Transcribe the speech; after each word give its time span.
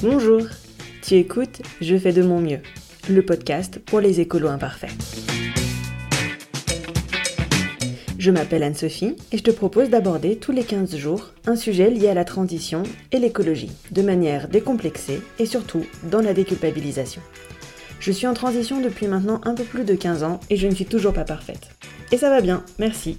Bonjour, 0.00 0.42
tu 1.02 1.16
écoutes 1.16 1.60
Je 1.80 1.96
fais 1.96 2.12
de 2.12 2.22
mon 2.22 2.40
mieux, 2.40 2.60
le 3.10 3.20
podcast 3.20 3.80
pour 3.84 3.98
les 3.98 4.20
écolos 4.20 4.46
imparfaits. 4.46 4.92
Je 8.16 8.30
m'appelle 8.30 8.62
Anne-Sophie 8.62 9.16
et 9.32 9.38
je 9.38 9.42
te 9.42 9.50
propose 9.50 9.90
d'aborder 9.90 10.36
tous 10.36 10.52
les 10.52 10.62
15 10.62 10.94
jours 10.94 11.30
un 11.46 11.56
sujet 11.56 11.90
lié 11.90 12.06
à 12.06 12.14
la 12.14 12.24
transition 12.24 12.84
et 13.10 13.18
l'écologie, 13.18 13.72
de 13.90 14.02
manière 14.02 14.46
décomplexée 14.46 15.20
et 15.40 15.46
surtout 15.46 15.84
dans 16.04 16.20
la 16.20 16.32
déculpabilisation. 16.32 17.20
Je 17.98 18.12
suis 18.12 18.28
en 18.28 18.34
transition 18.34 18.80
depuis 18.80 19.08
maintenant 19.08 19.40
un 19.42 19.54
peu 19.56 19.64
plus 19.64 19.82
de 19.82 19.96
15 19.96 20.22
ans 20.22 20.38
et 20.48 20.56
je 20.56 20.68
ne 20.68 20.74
suis 20.76 20.86
toujours 20.86 21.12
pas 21.12 21.24
parfaite. 21.24 21.70
Et 22.12 22.18
ça 22.18 22.30
va 22.30 22.40
bien, 22.40 22.62
merci. 22.78 23.18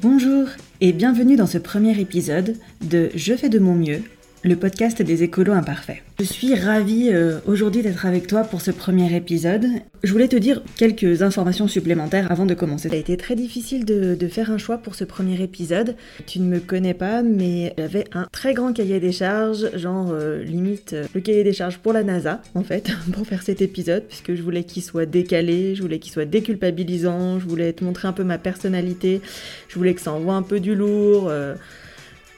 Bonjour 0.00 0.48
et 0.80 0.92
bienvenue 0.92 1.34
dans 1.34 1.46
ce 1.46 1.58
premier 1.58 1.98
épisode 2.00 2.56
de 2.82 3.10
Je 3.14 3.34
fais 3.34 3.48
de 3.48 3.58
mon 3.58 3.74
mieux, 3.74 4.02
le 4.48 4.56
podcast 4.56 5.02
des 5.02 5.22
écolos 5.22 5.52
imparfaits. 5.52 5.98
Je 6.18 6.24
suis 6.24 6.54
ravie 6.54 7.10
euh, 7.12 7.38
aujourd'hui 7.46 7.82
d'être 7.82 8.06
avec 8.06 8.26
toi 8.26 8.42
pour 8.42 8.62
ce 8.62 8.70
premier 8.70 9.14
épisode. 9.14 9.66
Je 10.02 10.10
voulais 10.10 10.26
te 10.26 10.36
dire 10.36 10.62
quelques 10.76 11.22
informations 11.22 11.68
supplémentaires 11.68 12.32
avant 12.32 12.46
de 12.46 12.54
commencer. 12.54 12.88
Ça 12.88 12.94
a 12.94 12.98
été 12.98 13.16
très 13.18 13.36
difficile 13.36 13.84
de, 13.84 14.16
faire 14.28 14.50
un 14.50 14.58
choix 14.58 14.78
pour 14.78 14.94
ce 14.94 15.04
premier 15.04 15.40
épisode. 15.42 15.96
Tu 16.26 16.40
ne 16.40 16.46
me 16.46 16.60
connais 16.60 16.94
pas, 16.94 17.22
mais 17.22 17.74
j'avais 17.76 18.04
un 18.12 18.26
très 18.32 18.54
grand 18.54 18.72
cahier 18.72 19.00
des 19.00 19.12
charges, 19.12 19.76
genre 19.76 20.10
euh, 20.12 20.42
limite 20.42 20.94
euh, 20.94 21.04
le 21.14 21.20
cahier 21.20 21.44
des 21.44 21.52
charges 21.52 21.78
pour 21.78 21.92
la 21.92 22.02
NASA, 22.02 22.40
en 22.54 22.62
fait, 22.62 22.90
pour 23.12 23.26
faire 23.26 23.42
cet 23.42 23.60
épisode, 23.60 24.04
puisque 24.08 24.34
je 24.34 24.42
voulais 24.42 24.64
qu'il 24.64 24.82
soit 24.82 25.06
décalé, 25.06 25.74
je 25.74 25.82
voulais 25.82 25.98
qu'il 25.98 26.12
soit 26.12 26.24
déculpabilisant, 26.24 27.38
je 27.38 27.46
voulais 27.46 27.72
te 27.74 27.84
montrer 27.84 28.08
un 28.08 28.12
peu 28.12 28.24
ma 28.24 28.38
personnalité, 28.38 29.20
je 29.68 29.74
voulais 29.74 29.94
que 29.94 30.00
ça 30.00 30.12
envoie 30.12 30.34
un 30.34 30.42
peu 30.42 30.58
du 30.58 30.74
lourd. 30.74 31.30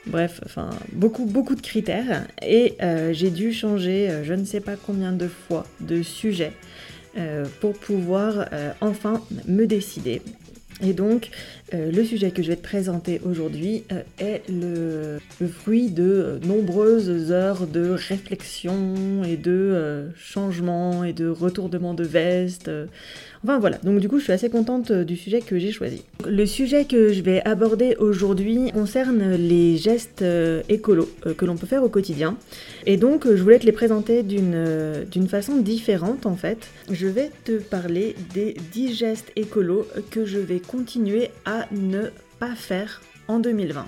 Bref, 0.07 0.41
enfin, 0.45 0.71
beaucoup, 0.93 1.25
beaucoup 1.25 1.55
de 1.55 1.61
critères. 1.61 2.27
Et 2.41 2.75
euh, 2.81 3.13
j'ai 3.13 3.29
dû 3.29 3.53
changer 3.53 4.09
euh, 4.09 4.23
je 4.23 4.33
ne 4.33 4.45
sais 4.45 4.59
pas 4.59 4.75
combien 4.75 5.11
de 5.11 5.27
fois 5.27 5.65
de 5.79 6.01
sujet 6.01 6.53
euh, 7.17 7.45
pour 7.59 7.73
pouvoir 7.73 8.45
enfin 8.81 9.21
me 9.47 9.65
décider. 9.65 10.21
Et 10.83 10.93
donc, 10.93 11.29
le 11.73 12.03
sujet 12.03 12.31
que 12.31 12.41
je 12.41 12.47
vais 12.47 12.55
te 12.55 12.63
présenter 12.63 13.21
aujourd'hui 13.23 13.83
est 14.17 14.41
le, 14.49 15.19
fruit 15.47 15.91
de 15.91 16.39
nombreuses 16.43 17.31
heures 17.31 17.67
de 17.67 17.91
réflexion 17.91 19.23
et 19.23 19.37
de 19.37 20.09
changement 20.17 21.03
et 21.03 21.13
de 21.13 21.29
retournement 21.29 21.93
de 21.93 22.03
veste. 22.03 22.71
Enfin 23.43 23.57
voilà, 23.57 23.77
donc 23.79 23.99
du 23.99 24.07
coup 24.07 24.19
je 24.19 24.25
suis 24.25 24.33
assez 24.33 24.51
contente 24.51 24.91
euh, 24.91 25.03
du 25.03 25.17
sujet 25.17 25.41
que 25.41 25.57
j'ai 25.57 25.71
choisi. 25.71 26.03
Le 26.27 26.45
sujet 26.45 26.85
que 26.85 27.11
je 27.11 27.21
vais 27.21 27.41
aborder 27.43 27.95
aujourd'hui 27.97 28.71
concerne 28.71 29.33
les 29.33 29.77
gestes 29.77 30.21
euh, 30.21 30.61
écolos 30.69 31.09
euh, 31.25 31.33
que 31.33 31.45
l'on 31.45 31.57
peut 31.57 31.65
faire 31.65 31.83
au 31.83 31.89
quotidien. 31.89 32.37
Et 32.85 32.97
donc 32.97 33.25
je 33.27 33.41
voulais 33.41 33.57
te 33.57 33.65
les 33.65 33.71
présenter 33.71 34.21
d'une 34.21 35.27
façon 35.27 35.57
différente 35.57 36.27
en 36.27 36.35
fait. 36.35 36.67
Je 36.91 37.07
vais 37.07 37.31
te 37.43 37.57
parler 37.59 38.15
des 38.35 38.55
10 38.73 38.93
gestes 38.93 39.31
écolos 39.35 39.87
que 40.11 40.23
je 40.23 40.37
vais 40.37 40.59
continuer 40.59 41.31
à 41.45 41.65
ne 41.71 42.09
pas 42.37 42.53
faire 42.53 43.01
en 43.27 43.39
2020. 43.39 43.87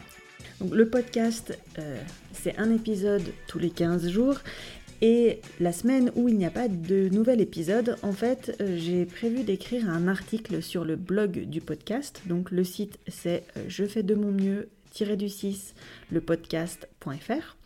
Donc, 0.61 0.73
le 0.73 0.87
podcast, 0.87 1.57
c'est 2.31 2.57
un 2.57 2.73
épisode 2.73 3.23
tous 3.47 3.59
les 3.59 3.69
15 3.69 4.07
jours 4.09 4.37
et 5.03 5.41
la 5.59 5.73
semaine 5.73 6.13
où 6.15 6.29
il 6.29 6.37
n'y 6.37 6.45
a 6.45 6.49
pas 6.49 6.69
de 6.69 7.09
nouvel 7.09 7.41
épisode, 7.41 7.97
en 8.03 8.13
fait, 8.13 8.55
euh, 8.61 8.77
j'ai 8.77 9.05
prévu 9.05 9.43
d'écrire 9.43 9.89
un 9.89 10.07
article 10.07 10.63
sur 10.63 10.85
le 10.85 10.95
blog 10.95 11.43
du 11.43 11.59
podcast. 11.59 12.21
Donc 12.25 12.51
le 12.51 12.63
site 12.63 12.97
c'est 13.09 13.43
euh, 13.57 13.65
je 13.67 13.83
fais 13.83 14.01
de 14.01 14.15
mon 14.15 14.31
mieux 14.31 14.69
du 15.17 15.27
6 15.27 15.73
le 16.11 16.21
podcast.fr 16.21 17.57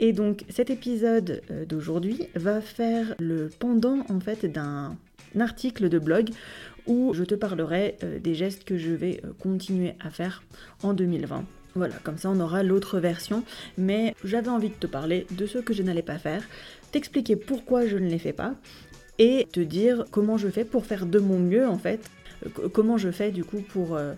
et 0.00 0.12
donc 0.12 0.44
cet 0.48 0.70
épisode 0.70 1.40
euh, 1.52 1.64
d'aujourd'hui 1.64 2.26
va 2.34 2.60
faire 2.60 3.14
le 3.20 3.48
pendant 3.60 4.04
en 4.08 4.18
fait 4.18 4.44
d'un 4.44 4.98
article 5.38 5.88
de 5.88 6.00
blog 6.00 6.30
où 6.86 7.14
je 7.14 7.22
te 7.22 7.36
parlerai 7.36 7.96
des 8.20 8.34
gestes 8.34 8.64
que 8.64 8.76
je 8.76 8.90
vais 8.90 9.22
continuer 9.38 9.94
à 10.00 10.10
faire 10.10 10.42
en 10.82 10.94
2020 10.94 11.44
voilà, 11.74 11.94
comme 12.04 12.18
ça 12.18 12.30
on 12.30 12.40
aura 12.40 12.62
l'autre 12.62 12.98
version, 12.98 13.42
mais 13.76 14.14
j'avais 14.24 14.48
envie 14.48 14.68
de 14.68 14.74
te 14.74 14.86
parler 14.86 15.26
de 15.30 15.46
ce 15.46 15.58
que 15.58 15.72
je 15.72 15.82
n'allais 15.82 16.02
pas 16.02 16.18
faire, 16.18 16.42
t'expliquer 16.92 17.36
pourquoi 17.36 17.86
je 17.86 17.96
ne 17.96 18.08
les 18.08 18.18
fais 18.18 18.32
pas, 18.32 18.54
et 19.18 19.46
te 19.52 19.60
dire 19.60 20.04
comment 20.10 20.36
je 20.36 20.48
fais 20.48 20.64
pour 20.64 20.86
faire 20.86 21.06
de 21.06 21.18
mon 21.18 21.38
mieux 21.38 21.66
en 21.66 21.78
fait, 21.78 22.00
euh, 22.46 22.68
comment 22.68 22.98
je 22.98 23.10
fais 23.10 23.30
du 23.30 23.44
coup 23.44 23.60
pour, 23.60 23.94
euh, 23.94 24.14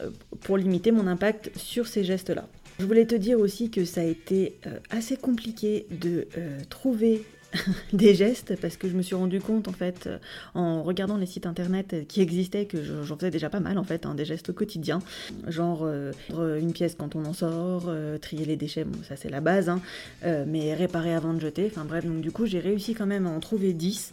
euh, 0.00 0.10
pour 0.42 0.56
limiter 0.56 0.90
mon 0.90 1.06
impact 1.06 1.50
sur 1.56 1.86
ces 1.86 2.04
gestes-là. 2.04 2.48
Je 2.78 2.84
voulais 2.84 3.06
te 3.06 3.14
dire 3.14 3.40
aussi 3.40 3.70
que 3.70 3.84
ça 3.84 4.02
a 4.02 4.04
été 4.04 4.56
assez 4.88 5.16
compliqué 5.16 5.86
de 5.90 6.28
trouver 6.70 7.24
des 7.92 8.14
gestes 8.14 8.60
parce 8.60 8.76
que 8.76 8.88
je 8.88 8.94
me 8.94 9.02
suis 9.02 9.14
rendu 9.14 9.40
compte 9.40 9.68
en 9.68 9.72
fait 9.72 10.06
euh, 10.06 10.18
en 10.54 10.82
regardant 10.82 11.16
les 11.16 11.26
sites 11.26 11.46
internet 11.46 12.06
qui 12.06 12.20
existaient 12.20 12.66
que 12.66 12.82
j'en 12.82 13.16
faisais 13.16 13.30
déjà 13.30 13.48
pas 13.48 13.60
mal 13.60 13.78
en 13.78 13.84
fait 13.84 14.04
hein, 14.04 14.14
des 14.14 14.24
gestes 14.24 14.52
quotidiens. 14.52 15.00
Genre 15.46 15.80
euh, 15.84 16.12
une 16.58 16.72
pièce 16.72 16.94
quand 16.98 17.16
on 17.16 17.24
en 17.24 17.32
sort 17.32 17.86
euh, 17.88 18.18
trier 18.18 18.44
les 18.44 18.56
déchets 18.56 18.84
bon 18.84 18.98
ça 19.02 19.16
c'est 19.16 19.30
la 19.30 19.40
base 19.40 19.68
hein, 19.68 19.80
mais 20.22 20.74
réparer 20.74 21.14
avant 21.14 21.32
de 21.32 21.40
jeter 21.40 21.66
enfin 21.70 21.84
bref 21.84 22.04
donc 22.04 22.20
du 22.20 22.30
coup 22.30 22.46
j'ai 22.46 22.60
réussi 22.60 22.94
quand 22.94 23.06
même 23.06 23.26
à 23.26 23.30
en 23.30 23.40
trouver 23.40 23.72
10 23.72 24.12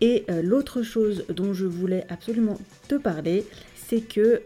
et 0.00 0.24
l'autre 0.42 0.82
chose 0.82 1.24
dont 1.28 1.52
je 1.52 1.66
voulais 1.66 2.04
absolument 2.08 2.58
te 2.88 2.96
parler 2.96 3.46
c'est 3.74 4.00
que 4.00 4.42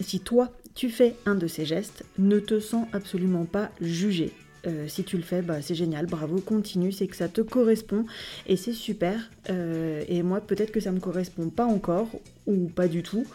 si 0.00 0.20
toi 0.20 0.50
tu 0.74 0.90
fais 0.90 1.14
un 1.26 1.34
de 1.34 1.46
ces 1.46 1.64
gestes 1.64 2.04
ne 2.18 2.38
te 2.38 2.60
sens 2.60 2.86
absolument 2.92 3.44
pas 3.44 3.70
jugé 3.80 4.32
euh, 4.66 4.88
si 4.88 5.04
tu 5.04 5.16
le 5.16 5.22
fais, 5.22 5.42
bah, 5.42 5.62
c'est 5.62 5.74
génial, 5.74 6.06
bravo, 6.06 6.40
continue, 6.40 6.92
c'est 6.92 7.06
que 7.06 7.16
ça 7.16 7.28
te 7.28 7.40
correspond 7.40 8.04
et 8.46 8.56
c'est 8.56 8.72
super. 8.72 9.30
Euh, 9.50 10.02
et 10.08 10.22
moi, 10.22 10.40
peut-être 10.40 10.72
que 10.72 10.80
ça 10.80 10.92
me 10.92 11.00
correspond 11.00 11.50
pas 11.50 11.66
encore 11.66 12.08
ou 12.46 12.68
pas 12.68 12.88
du 12.88 13.02
tout. 13.02 13.26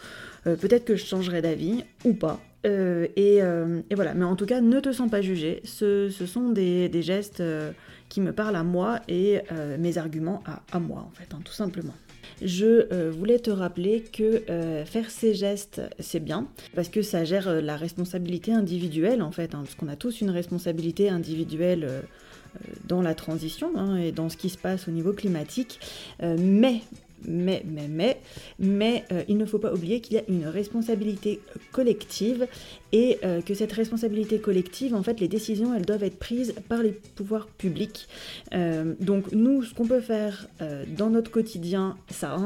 Euh, 0.46 0.56
peut-être 0.56 0.84
que 0.84 0.96
je 0.96 1.04
changerai 1.04 1.42
d'avis 1.42 1.84
ou 2.04 2.14
pas. 2.14 2.40
Et, 2.64 3.40
voilà, 3.92 4.14
mais 4.14 4.24
en 4.24 4.36
tout 4.36 4.46
cas, 4.46 4.60
ne 4.60 4.78
te 4.78 4.92
sens 4.92 5.10
pas 5.10 5.20
jugé. 5.20 5.62
Ce, 5.64 6.08
sont 6.10 6.50
des, 6.50 7.02
gestes 7.02 7.42
qui 8.08 8.20
me 8.20 8.32
parlent 8.32 8.54
à 8.54 8.62
moi 8.62 9.00
et 9.08 9.40
mes 9.80 9.98
arguments 9.98 10.44
à, 10.70 10.78
moi, 10.78 11.00
en 11.00 11.10
fait, 11.10 11.34
hein, 11.34 11.40
tout 11.44 11.52
simplement 11.52 11.94
je 12.40 12.92
euh, 12.92 13.10
voulais 13.10 13.38
te 13.38 13.50
rappeler 13.50 14.00
que 14.00 14.42
euh, 14.50 14.84
faire 14.84 15.10
ces 15.10 15.34
gestes, 15.34 15.80
c'est 15.98 16.20
bien, 16.20 16.48
parce 16.74 16.88
que 16.88 17.02
ça 17.02 17.24
gère 17.24 17.48
euh, 17.48 17.60
la 17.60 17.76
responsabilité 17.76 18.52
individuelle, 18.52 19.22
en 19.22 19.32
fait, 19.32 19.54
hein, 19.54 19.62
parce 19.64 19.74
qu'on 19.74 19.88
a 19.88 19.96
tous 19.96 20.20
une 20.20 20.30
responsabilité 20.30 21.08
individuelle 21.08 22.02
dans 22.86 23.00
la 23.00 23.14
transition 23.14 23.72
hein, 23.76 23.96
et 23.96 24.12
dans 24.12 24.28
ce 24.28 24.36
qui 24.36 24.50
se 24.50 24.58
passe 24.58 24.88
au 24.88 24.90
niveau 24.90 25.12
climatique. 25.12 25.80
mais 26.20 26.82
mais, 27.26 27.62
mais, 27.64 27.88
mais, 27.88 28.20
mais 28.58 29.04
euh, 29.12 29.22
il 29.28 29.36
ne 29.36 29.46
faut 29.46 29.58
pas 29.58 29.72
oublier 29.72 30.00
qu'il 30.00 30.14
y 30.14 30.18
a 30.18 30.22
une 30.28 30.46
responsabilité 30.46 31.40
collective 31.72 32.46
et 32.92 33.18
euh, 33.24 33.40
que 33.40 33.54
cette 33.54 33.72
responsabilité 33.72 34.38
collective, 34.38 34.94
en 34.94 35.02
fait, 35.02 35.20
les 35.20 35.28
décisions, 35.28 35.74
elles 35.74 35.86
doivent 35.86 36.04
être 36.04 36.18
prises 36.18 36.54
par 36.68 36.82
les 36.82 36.92
pouvoirs 36.92 37.46
publics. 37.46 38.08
Euh, 38.54 38.94
donc 39.00 39.32
nous, 39.32 39.62
ce 39.62 39.74
qu'on 39.74 39.86
peut 39.86 40.00
faire 40.00 40.48
dans 40.96 41.10
notre 41.10 41.30
quotidien, 41.30 41.96
ça 42.08 42.36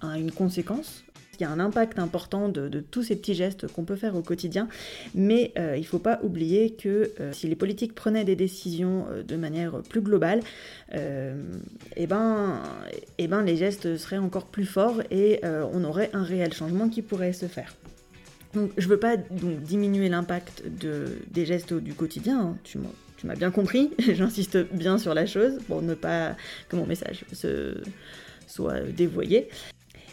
a 0.00 0.18
une 0.18 0.30
conséquence 0.30 1.04
il 1.38 1.42
y 1.42 1.44
a 1.44 1.50
un 1.50 1.60
impact 1.60 1.98
important 1.98 2.48
de, 2.48 2.68
tous 2.80 3.04
ces 3.04 3.16
petits 3.16 3.34
gestes 3.34 3.66
qu'on 3.66 3.84
peut 3.84 3.96
faire 3.96 4.14
au 4.16 4.22
quotidien, 4.22 4.68
mais 5.14 5.52
euh, 5.58 5.76
il 5.76 5.80
ne 5.80 5.86
faut 5.86 5.98
pas 5.98 6.20
oublier 6.22 6.72
que 6.74 7.10
euh, 7.20 7.32
si 7.32 7.48
les 7.48 7.56
politiques 7.56 7.94
prenaient 7.94 8.24
des 8.24 8.36
décisions 8.36 9.06
euh, 9.10 9.22
de 9.22 9.36
manière 9.36 9.80
plus 9.88 10.02
globale, 10.02 10.40
eh 10.94 12.06
ben, 12.06 12.60
eh 13.16 13.28
ben, 13.28 13.42
les 13.42 13.56
gestes 13.56 13.96
seraient 13.96 14.18
encore 14.18 14.44
plus 14.46 14.66
forts 14.66 15.00
et 15.10 15.40
on 15.44 15.84
aurait 15.84 16.10
un 16.12 16.22
réel 16.22 16.52
changement 16.52 16.90
qui 16.90 17.00
pourrait 17.00 17.32
se 17.32 17.46
faire. 17.46 17.74
Donc, 18.52 18.72
je 18.76 18.86
veux 18.88 18.98
pas 18.98 19.16
diminuer 19.16 20.10
l'impact 20.10 20.64
de, 20.68 21.18
des 21.30 21.46
gestes 21.46 21.72
du 21.72 21.94
quotidien, 21.94 22.40
hein. 22.40 22.58
tu 22.62 22.78
m'as 23.26 23.36
bien 23.36 23.50
compris, 23.50 23.90
j'insiste 23.98 24.58
bien 24.70 24.98
sur 24.98 25.14
la 25.14 25.24
chose 25.24 25.58
pour 25.66 25.80
ne 25.80 25.94
pas 25.94 26.36
que 26.68 26.76
mon 26.76 26.84
message 26.84 27.24
se 27.32 27.80
soit 28.46 28.80
dévoyé. 28.80 29.48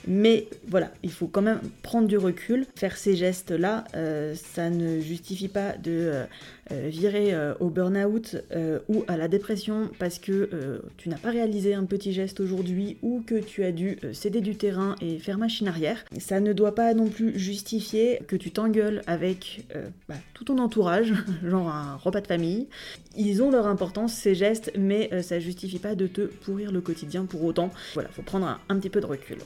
Mais 0.07 0.47
voilà, 0.67 0.91
il 1.03 1.11
faut 1.11 1.27
quand 1.27 1.41
même 1.41 1.61
prendre 1.83 2.07
du 2.07 2.17
recul. 2.17 2.65
Faire 2.75 2.97
ces 2.97 3.15
gestes-là, 3.15 3.85
euh, 3.95 4.33
ça 4.35 4.69
ne 4.69 4.99
justifie 4.99 5.47
pas 5.47 5.73
de 5.73 5.91
euh, 5.91 6.25
euh, 6.71 6.87
virer 6.89 7.35
au 7.59 7.69
burn-out 7.69 8.37
ou 8.87 9.03
à 9.07 9.17
la 9.17 9.27
dépression 9.27 9.89
parce 9.99 10.19
que 10.19 10.81
tu 10.97 11.09
n'as 11.09 11.17
pas 11.17 11.31
réalisé 11.31 11.73
un 11.73 11.85
petit 11.85 12.13
geste 12.13 12.39
aujourd'hui 12.39 12.97
ou 13.01 13.23
que 13.25 13.35
tu 13.35 13.63
as 13.63 13.71
dû 13.71 13.97
céder 14.13 14.41
du 14.41 14.55
terrain 14.55 14.95
et 15.01 15.19
faire 15.19 15.37
machine 15.37 15.67
arrière. 15.67 16.03
Ça 16.19 16.39
ne 16.39 16.53
doit 16.53 16.75
pas 16.75 16.93
non 16.93 17.07
plus 17.07 17.37
justifier 17.37 18.19
que 18.27 18.35
tu 18.35 18.51
t'engueules 18.51 19.01
avec 19.07 19.65
bah, 20.07 20.15
tout 20.33 20.43
ton 20.45 20.57
entourage, 20.59 21.13
genre 21.43 21.69
un 21.69 21.95
repas 21.95 22.21
de 22.21 22.27
famille. 22.27 22.67
Ils 23.17 23.41
ont 23.41 23.51
leur 23.51 23.67
importance, 23.67 24.13
ces 24.13 24.35
gestes, 24.35 24.71
mais 24.77 25.09
ça 25.23 25.39
justifie 25.39 25.79
pas 25.79 25.95
de 25.95 26.07
te 26.07 26.21
pourrir 26.21 26.71
le 26.71 26.81
quotidien 26.81 27.25
pour 27.25 27.43
autant. 27.43 27.71
Voilà, 27.93 28.09
faut 28.09 28.21
prendre 28.21 28.59
un 28.69 28.79
petit 28.79 28.89
peu 28.89 29.01
de 29.01 29.07
recul. 29.07 29.37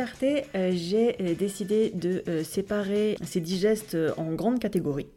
Clarté, 0.00 0.44
j'ai 0.54 1.12
décidé 1.38 1.90
de 1.90 2.22
séparer 2.42 3.16
ces 3.22 3.38
10 3.38 3.58
gestes 3.60 3.96
en 4.16 4.32
grandes 4.32 4.58
catégories. 4.58 5.08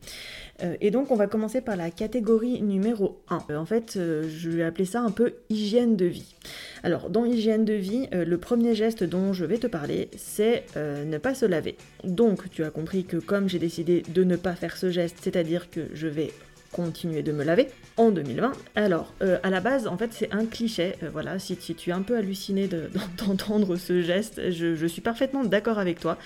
et 0.81 0.91
donc 0.91 1.09
on 1.09 1.15
va 1.15 1.27
commencer 1.27 1.61
par 1.61 1.77
la 1.77 1.89
catégorie 1.89 2.61
numéro 2.61 3.21
1. 3.29 3.55
en 3.55 3.65
fait, 3.65 3.93
je 3.93 4.49
vais 4.49 4.63
appeler 4.63 4.83
ça 4.83 4.99
un 4.99 5.11
peu 5.11 5.35
hygiène 5.49 5.95
de 5.95 6.05
vie. 6.05 6.35
Alors, 6.83 7.09
dans 7.09 7.23
hygiène 7.23 7.63
de 7.63 7.71
vie, 7.71 8.09
le 8.11 8.37
premier 8.37 8.75
geste 8.75 9.05
dont 9.05 9.31
je 9.31 9.45
vais 9.45 9.57
te 9.57 9.67
parler, 9.67 10.09
c'est 10.17 10.65
ne 10.75 11.17
pas 11.17 11.33
se 11.33 11.45
laver. 11.45 11.77
Donc, 12.03 12.49
tu 12.49 12.65
as 12.65 12.69
compris 12.69 13.05
que 13.05 13.15
comme 13.15 13.47
j'ai 13.47 13.59
décidé 13.59 14.03
de 14.09 14.25
ne 14.25 14.35
pas 14.35 14.53
faire 14.53 14.75
ce 14.75 14.89
geste, 14.89 15.15
c'est-à-dire 15.21 15.69
que 15.69 15.87
je 15.93 16.07
vais 16.07 16.33
continuer 16.73 17.23
de 17.23 17.31
me 17.31 17.43
laver 17.43 17.69
en 17.95 18.11
2020. 18.11 18.51
Alors, 18.75 19.13
euh, 19.21 19.37
à 19.43 19.49
la 19.49 19.61
base, 19.61 19.87
en 19.87 19.97
fait, 19.97 20.09
c'est 20.11 20.33
un 20.33 20.45
cliché. 20.45 20.95
Euh, 21.03 21.09
voilà, 21.11 21.39
si, 21.39 21.55
tu 21.55 21.89
es 21.89 21.93
un 21.93 22.01
peu 22.01 22.17
halluciné 22.17 22.67
d'entendre 23.17 23.77
ce 23.77 24.01
geste, 24.01 24.51
je, 24.51 24.85
suis 24.87 25.01
parfaitement 25.01 25.45
d'accord 25.45 25.79
avec 25.79 25.99
toi. 25.99 26.17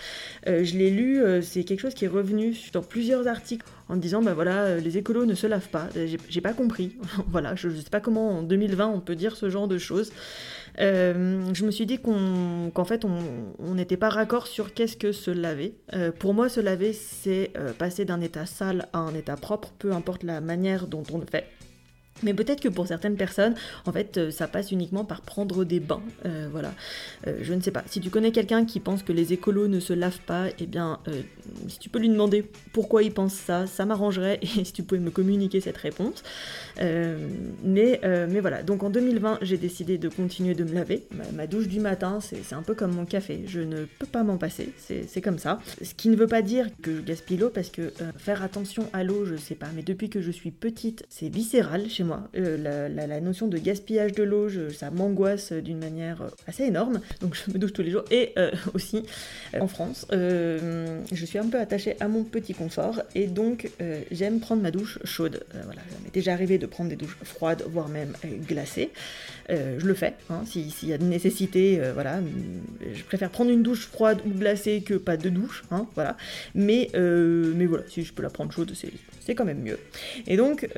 Euh, 0.48 0.64
je 0.64 0.76
l'ai 0.78 0.90
lu, 0.90 1.22
c'est 1.44 1.64
quelque 1.64 1.82
chose 1.82 1.94
qui 1.94 2.06
est 2.06 2.10
revenu 2.10 2.56
dans 2.74 2.82
plusieurs 2.82 3.28
articles 3.28 3.66
en 3.90 3.96
disant 3.96 4.22
bah 4.22 4.34
voilà 4.34 4.78
les 4.78 4.98
écolos 4.98 5.26
ne 5.26 5.34
se 5.34 5.48
lavent 5.48 5.70
pas 5.70 5.88
j'ai 6.30 6.42
pas 6.42 6.52
compris 6.52 6.98
voilà 7.30 7.56
je, 7.56 7.70
je 7.70 7.78
sais 7.78 7.90
pas 7.90 8.02
comment 8.02 8.40
en 8.40 8.42
2020 8.42 8.88
on 8.88 9.00
peut 9.00 9.16
dire 9.16 9.38
ce 9.38 9.50
genre 9.50 9.70
de 9.70 9.78
choses 9.78 10.12
euh, 10.80 11.54
je 11.54 11.66
me 11.66 11.72
suis 11.72 11.86
dit 11.86 12.00
qu'en 12.00 12.86
fait, 12.86 13.06
on 13.06 13.74
n'était 13.74 13.98
pas 13.98 14.10
raccord 14.10 14.48
sur 14.48 14.74
qu'est-ce 14.74 14.98
que 14.98 15.12
se 15.12 15.32
laver. 15.32 15.76
Euh, 15.94 16.12
pour 16.12 16.34
moi, 16.34 16.50
se 16.50 16.60
laver, 16.60 16.94
c'est 16.94 17.52
euh, 17.58 17.74
passer 17.74 18.06
d'un 18.06 18.22
état 18.22 18.46
sale 18.46 18.88
à 18.94 19.00
un 19.00 19.14
état 19.14 19.36
propre, 19.36 19.74
peu 19.80 19.92
importe 19.92 20.24
la 20.24 20.42
manière 20.42 20.88
dont 20.88 21.04
on 21.12 21.18
le 21.18 21.26
fait. 21.26 21.46
Mais 22.24 22.34
peut-être 22.34 22.62
que 22.62 22.70
pour 22.70 22.88
certaines 22.88 23.16
personnes, 23.16 23.56
en 23.86 23.92
fait, 23.92 24.18
euh, 24.18 24.32
ça 24.32 24.48
passe 24.48 24.72
uniquement 24.72 25.06
par 25.06 25.22
prendre 25.22 25.64
des 25.64 25.80
bains. 25.80 26.02
Euh, 26.26 26.48
voilà. 26.52 26.74
Euh, 27.28 27.38
je 27.42 27.54
ne 27.54 27.62
sais 27.62 27.72
pas. 27.72 27.84
Si 27.88 28.00
tu 28.00 28.10
connais 28.10 28.32
quelqu'un 28.32 28.66
qui 28.66 28.80
pense 28.80 29.04
que 29.04 29.12
les 29.12 29.34
écolos 29.34 29.68
ne 29.68 29.80
se 29.80 29.94
lavent 29.94 30.22
pas, 30.22 30.48
eh 30.60 30.66
bien, 30.66 31.00
si 31.68 31.80
tu 31.80 31.90
peux 31.90 32.00
lui 32.00 32.10
demander 32.10 32.50
pourquoi 32.74 33.04
il 33.04 33.12
pense 33.12 33.34
ça, 33.34 33.68
ça 33.68 33.86
m'arrangerait. 33.86 34.40
Et 34.42 34.66
si 34.66 34.74
tu 34.74 34.84
pouvais 34.84 35.02
me 35.02 35.12
communiquer 35.12 35.62
cette 35.62 35.78
réponse. 35.78 36.24
mais, 36.78 38.02
mais 38.04 38.40
voilà. 38.40 38.64
Donc 38.64 38.84
en 38.84 38.90
2020, 38.90 39.40
j'ai 39.42 39.58
décidé 39.58 39.98
de 39.98 40.10
continuer 40.10 40.56
de 40.56 40.64
me 40.64 40.74
laver. 40.74 41.06
Ma, 41.34 41.48
douche 41.48 41.68
du 41.68 41.80
matin, 41.80 42.20
c'est 42.22 42.56
un 42.56 42.64
peu 42.64 42.74
comme 42.74 42.94
mon 42.94 43.06
café. 43.06 43.44
Je 43.48 43.62
ne 43.62 43.86
peux 44.00 44.08
pas 44.08 44.24
m'en 44.24 44.38
passer. 44.38 44.74
C'est 44.78 45.22
comme 45.22 45.40
ça. 45.40 45.60
Ce 45.82 45.94
qui 45.94 46.10
ne 46.10 46.16
veut 46.16 46.28
pas 46.28 46.42
dire 46.42 46.68
que 46.82 46.96
je 46.96 47.02
gaspille 47.02 47.38
l'eau 47.38 47.50
parce 47.50 47.70
que 47.70 47.94
faire 48.18 48.44
attention 48.44 48.90
à 48.94 49.04
l'eau, 49.04 49.26
je 49.26 49.36
sais 49.36 49.56
pas. 49.56 49.68
Mais 49.76 49.84
depuis 49.84 50.10
que 50.10 50.22
je 50.22 50.32
suis 50.32 50.52
petite, 50.52 51.06
c'est 51.10 51.30
viscéral 51.30 51.90
chez 51.90 52.04
moi 52.04 52.07
euh, 52.36 52.90
la, 52.90 53.20
notion 53.22 53.48
de 53.48 53.58
gaspillage 53.58 54.14
de 54.14 54.24
l'eau, 54.24 54.50
ça 54.72 54.92
m'angoisse 54.92 55.52
d'une 55.54 55.80
manière 55.80 56.22
euh, 56.22 56.30
assez 56.48 56.64
énorme. 56.64 57.02
Donc 57.22 57.36
je 57.36 57.52
me 57.52 57.58
douche 57.58 57.74
tous 57.74 57.82
les 57.82 57.92
jours. 57.92 58.04
Et 58.12 58.34
euh, 58.38 58.52
aussi, 58.74 59.04
en 59.60 59.68
France, 59.68 60.06
je 60.12 61.26
suis 61.26 61.40
un 61.40 61.48
peu 61.48 61.60
attachée 61.60 61.96
à 62.00 62.08
mon 62.08 62.24
petit 62.24 62.54
confort. 62.54 63.02
Et 63.16 63.28
donc, 63.28 63.70
j'aime 64.12 64.40
prendre 64.40 64.62
ma 64.62 64.72
douche 64.72 65.00
chaude. 65.04 65.44
voilà, 65.52 65.82
ça 65.82 65.98
m'est 66.04 66.14
déjà 66.14 66.34
arrivé 66.34 66.58
de 66.58 66.66
prendre 66.66 66.90
des 66.90 66.96
douches 66.96 67.18
froides, 67.24 67.64
voire 67.68 67.90
même 67.90 68.14
glacées. 68.48 68.92
je 69.50 69.86
le 69.86 69.94
fais, 69.94 70.14
hein, 70.30 70.44
s'il 70.46 70.90
y 70.90 70.94
a 70.94 70.98
de 70.98 71.06
nécessité. 71.06 71.82
voilà, 71.94 72.20
je 72.94 73.04
préfère 73.04 73.30
prendre 73.30 73.52
une 73.52 73.64
douche 73.64 73.88
froide 73.88 74.20
ou 74.26 74.30
glacée 74.30 74.82
que 74.82 74.96
pas 74.96 75.18
de 75.18 75.30
douche. 75.30 75.64
Hein, 75.72 75.88
voilà. 75.96 76.18
Mais, 76.56 76.90
mais 76.94 77.66
voilà, 77.66 77.84
si 77.88 78.04
je 78.04 78.14
peux 78.14 78.24
la 78.24 78.30
prendre 78.30 78.52
chaude, 78.52 78.72
c'est 78.76 78.92
quand 79.36 79.46
même 79.46 79.62
mieux. 79.62 79.80
Et 80.26 80.38
donc, 80.38 80.70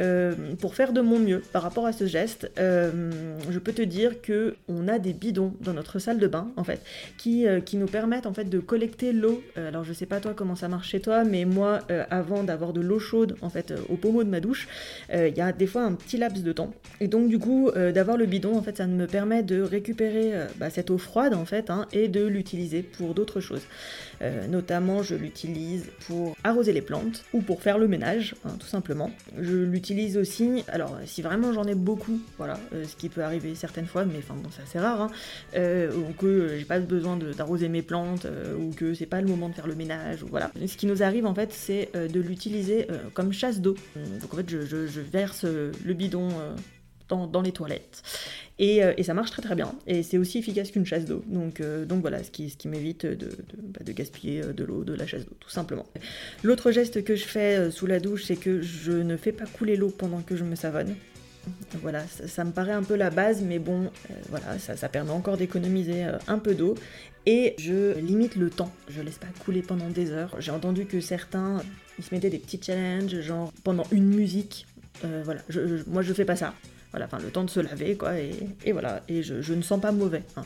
pour 0.60 0.76
faire 0.76 0.94
de 0.94 1.02
mon 1.02 1.20
mieux 1.20 1.42
par 1.52 1.64
rapport 1.64 1.86
à 1.86 1.94
ce 1.94 2.06
geste. 2.06 2.52
Euh, 2.60 3.12
je 3.50 3.60
peux 3.60 3.74
te 3.74 3.82
dire 3.82 4.22
que 4.22 4.56
on 4.68 4.88
a 4.88 5.00
des 5.00 5.14
bidons 5.14 5.54
dans 5.62 5.74
notre 5.74 6.00
salle 6.00 6.20
de 6.20 6.28
bain 6.28 6.52
en 6.58 6.64
fait 6.64 6.82
qui, 7.18 7.48
euh, 7.48 7.60
qui 7.60 7.78
nous 7.78 7.88
permettent 7.88 8.26
en 8.26 8.34
fait 8.34 8.46
de 8.46 8.60
collecter 8.60 9.14
l'eau. 9.14 9.44
Euh, 9.58 9.68
alors 9.68 9.84
je 9.84 9.94
sais 9.94 10.06
pas 10.06 10.20
toi 10.20 10.34
comment 10.36 10.56
ça 10.56 10.68
marche 10.68 10.90
chez 10.90 11.00
toi, 11.00 11.24
mais 11.24 11.46
moi 11.46 11.80
avant 12.10 12.44
d'avoir 12.44 12.74
de 12.74 12.82
l'eau 12.82 13.00
chaude 13.00 13.36
en 13.42 13.50
fait 13.50 13.74
au 13.90 13.96
pommeau 13.96 14.24
de 14.24 14.30
ma 14.30 14.40
douche, 14.40 14.68
il 15.14 15.36
y 15.36 15.42
a 15.42 15.52
des 15.52 15.68
fois 15.68 15.84
un 15.84 15.94
petit 15.94 16.18
laps 16.18 16.44
de 16.44 16.52
temps. 16.52 16.74
Et 17.00 17.08
donc 17.08 17.30
du 17.30 17.40
coup 17.40 17.72
d'avoir 17.72 18.18
le 18.18 18.26
bidon 18.26 18.56
en 18.56 18.62
fait 18.62 18.78
ça 18.78 18.88
me 18.88 19.08
permet 19.08 19.44
de 19.44 19.62
récupérer 19.62 20.34
bah, 20.58 20.70
cette 20.70 20.90
eau 20.90 20.98
froide 20.98 21.34
en 21.34 21.46
fait 21.46 21.70
hein, 21.70 21.88
et 21.92 22.08
de 22.08 22.26
l'utiliser 22.26 22.82
pour 22.84 23.14
d'autres 23.14 23.40
choses. 23.40 23.64
notamment 24.50 25.04
je 25.04 25.16
l'utilise 25.16 25.86
pour 26.08 26.36
arroser 26.44 26.74
les 26.74 26.82
plantes 26.82 27.24
ou 27.34 27.42
pour 27.42 27.62
faire 27.62 27.78
le 27.78 27.88
ménage 27.88 28.36
hein, 28.46 28.56
tout 28.60 28.68
simplement. 28.68 29.12
Je 29.40 29.56
l'utilise 29.56 30.18
aussi 30.18 30.64
alors 30.68 30.98
si 31.06 31.22
vraiment 31.22 31.54
j'en 31.54 31.66
ai 31.66 31.76
beaucoup, 31.76 32.20
voilà, 32.38 32.60
euh, 32.74 32.86
ce 32.86 32.96
qui 32.96 33.10
peut 33.10 33.24
arriver 33.24 33.56
certaines 33.56 33.86
fois, 33.86 34.06
mais 34.06 34.18
enfin 34.20 34.36
bon, 34.36 34.50
c'est 34.56 34.62
assez 34.62 34.80
rare, 34.80 35.02
hein, 35.02 35.12
euh, 35.56 35.92
ou 35.94 36.14
que 36.14 36.58
j'ai 36.58 36.66
pas 36.66 36.80
besoin 36.80 37.18
d'arroser 37.18 37.70
mes 37.70 37.82
plantes, 37.82 38.26
euh, 38.26 38.56
ou 38.56 38.72
que 38.74 38.94
c'est 38.94 39.06
pas 39.06 39.22
le 39.22 39.28
moment 39.28 39.50
de 39.50 39.56
faire 39.56 39.68
le 39.68 39.76
ménage, 39.76 40.24
ou 40.24 40.28
voilà. 40.28 40.52
Ce 40.66 40.78
qui 40.78 40.86
nous 40.86 41.04
arrive 41.04 41.26
en 41.26 41.34
fait, 41.34 41.52
c'est 41.54 41.90
de 41.94 42.20
l'utiliser 42.20 42.88
comme 43.14 43.32
chasse 43.34 43.60
d'eau. 43.60 43.76
Donc 44.22 44.34
en 44.34 44.38
fait, 44.38 44.50
je, 44.50 45.00
verse 45.00 45.44
le 45.46 45.94
bidon 45.94 46.30
dans, 47.10 47.42
les 47.42 47.52
toilettes. 47.52 48.04
Et, 48.60 48.82
ça 49.04 49.14
marche 49.14 49.32
très 49.32 49.42
très 49.42 49.56
bien. 49.56 49.74
Et 49.88 50.04
c'est 50.04 50.18
aussi 50.18 50.38
efficace 50.38 50.72
qu'une 50.72 50.86
chasse 50.86 51.06
d'eau. 51.06 51.24
Donc, 51.28 51.62
donc 51.62 52.02
voilà, 52.02 52.24
ce 52.24 52.32
qui, 52.32 52.50
ce 52.50 52.58
qui 52.58 52.68
m'évite 52.68 53.06
de, 53.06 53.14
de, 53.16 53.38
bah, 53.58 53.80
gaspiller 53.88 54.42
de 54.42 54.64
l'eau, 54.64 54.84
de 54.84 54.94
la 54.94 55.08
chasse 55.08 55.26
d'eau, 55.26 55.36
tout 55.40 55.50
simplement. 55.50 55.86
L'autre 56.44 56.72
geste 56.72 57.04
que 57.04 57.16
je 57.16 57.26
fais 57.26 57.72
sous 57.72 57.88
la 57.88 58.00
douche, 58.00 58.26
c'est 58.26 58.36
que 58.36 58.62
je 58.62 58.92
ne 58.92 59.18
fais 59.18 59.32
pas 59.32 59.46
couler 59.46 59.76
l'eau 59.76 59.90
pendant 59.90 60.22
que 60.22 60.36
je 60.36 60.44
me 60.44 60.56
savonne. 60.56 60.96
Voilà, 61.82 62.04
ça, 62.08 62.44
me 62.44 62.52
paraît 62.52 62.74
un 62.74 62.84
peu 62.84 62.96
la 62.96 63.10
base, 63.10 63.42
mais 63.42 63.60
bon, 63.60 63.86
euh, 63.86 64.14
voilà, 64.30 64.60
ça, 64.60 64.90
permet 64.90 65.12
encore 65.12 65.38
d'économiser 65.38 66.06
euh, 66.06 66.18
un 66.28 66.40
peu 66.40 66.56
d'eau. 66.56 66.76
Et 67.26 67.56
je 67.60 67.98
limite 68.00 68.36
le 68.36 68.50
temps, 68.50 68.72
je 68.90 69.02
laisse 69.02 69.18
pas 69.18 69.28
couler 69.44 69.62
pendant 69.62 69.90
des 69.90 70.12
heures. 70.12 70.36
J'ai 70.40 70.52
entendu 70.52 70.86
que 70.86 71.00
certains, 71.00 71.62
ils 71.98 72.04
se 72.04 72.14
mettaient 72.14 72.30
des 72.30 72.40
petits 72.40 72.60
challenges, 72.62 73.20
genre 73.22 73.54
pendant 73.64 73.86
une 73.92 74.08
musique. 74.08 74.66
Euh, 75.06 75.22
voilà, 75.24 75.42
moi 75.88 76.02
je 76.02 76.14
fais 76.14 76.26
pas 76.26 76.36
ça. 76.36 76.54
Voilà, 76.92 77.06
enfin 77.06 77.20
le 77.20 77.30
temps 77.30 77.44
de 77.44 77.50
se 77.50 77.60
laver, 77.60 77.96
quoi, 77.96 78.14
et, 78.18 78.72
voilà, 78.72 79.04
et 79.08 79.22
je, 79.22 79.54
ne 79.54 79.62
sens 79.62 79.80
pas 79.80 79.92
mauvais, 79.92 80.24
hein. 80.36 80.44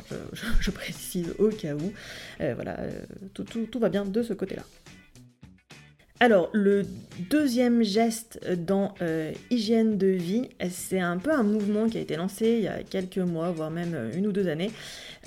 je, 0.59 0.71
précise 0.71 1.33
au 1.39 1.47
cas 1.49 1.73
où. 1.73 1.93
voilà, 2.39 2.77
tout 3.33 3.79
va 3.79 3.89
bien 3.89 4.03
de 4.03 4.23
ce 4.23 4.33
côté-là. 4.33 4.63
Alors, 6.19 6.49
le 6.53 6.83
deuxième 7.29 7.83
geste 7.83 8.39
dans 8.55 8.93
euh, 9.01 9.33
hygiène 9.49 9.97
de 9.97 10.07
vie, 10.07 10.47
c'est 10.69 10.99
un 10.99 11.17
peu 11.17 11.31
un 11.33 11.43
mouvement 11.43 11.89
qui 11.89 11.97
a 11.97 12.01
été 12.01 12.15
lancé 12.15 12.47
il 12.59 12.63
y 12.63 12.67
a 12.67 12.83
quelques 12.83 13.17
mois, 13.17 13.51
voire 13.51 13.71
même 13.71 13.93
euh, 13.93 14.11
une 14.15 14.27
ou 14.27 14.31
deux 14.31 14.47
années. 14.47 14.71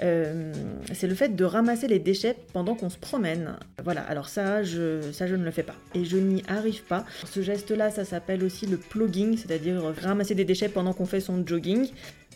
Euh, 0.02 0.52
c'est 0.94 1.06
le 1.06 1.14
fait 1.14 1.34
de 1.34 1.44
ramasser 1.44 1.88
les 1.88 1.98
déchets 1.98 2.36
pendant 2.52 2.74
qu'on 2.74 2.88
se 2.88 2.98
promène. 2.98 3.56
Voilà, 3.82 4.02
alors 4.02 4.28
ça 4.28 4.62
je, 4.62 5.00
ça, 5.12 5.26
je 5.26 5.34
ne 5.34 5.44
le 5.44 5.50
fais 5.50 5.64
pas. 5.64 5.74
Et 5.94 6.04
je 6.04 6.16
n'y 6.16 6.42
arrive 6.48 6.82
pas. 6.84 7.04
Ce 7.30 7.42
geste-là, 7.42 7.90
ça 7.90 8.04
s'appelle 8.04 8.42
aussi 8.44 8.66
le 8.66 8.76
plugging, 8.76 9.36
c'est-à-dire 9.36 9.82
ramasser 10.02 10.34
des 10.34 10.44
déchets 10.44 10.68
pendant 10.68 10.92
qu'on 10.92 11.06
fait 11.06 11.20
son 11.20 11.46
jogging. 11.46 11.88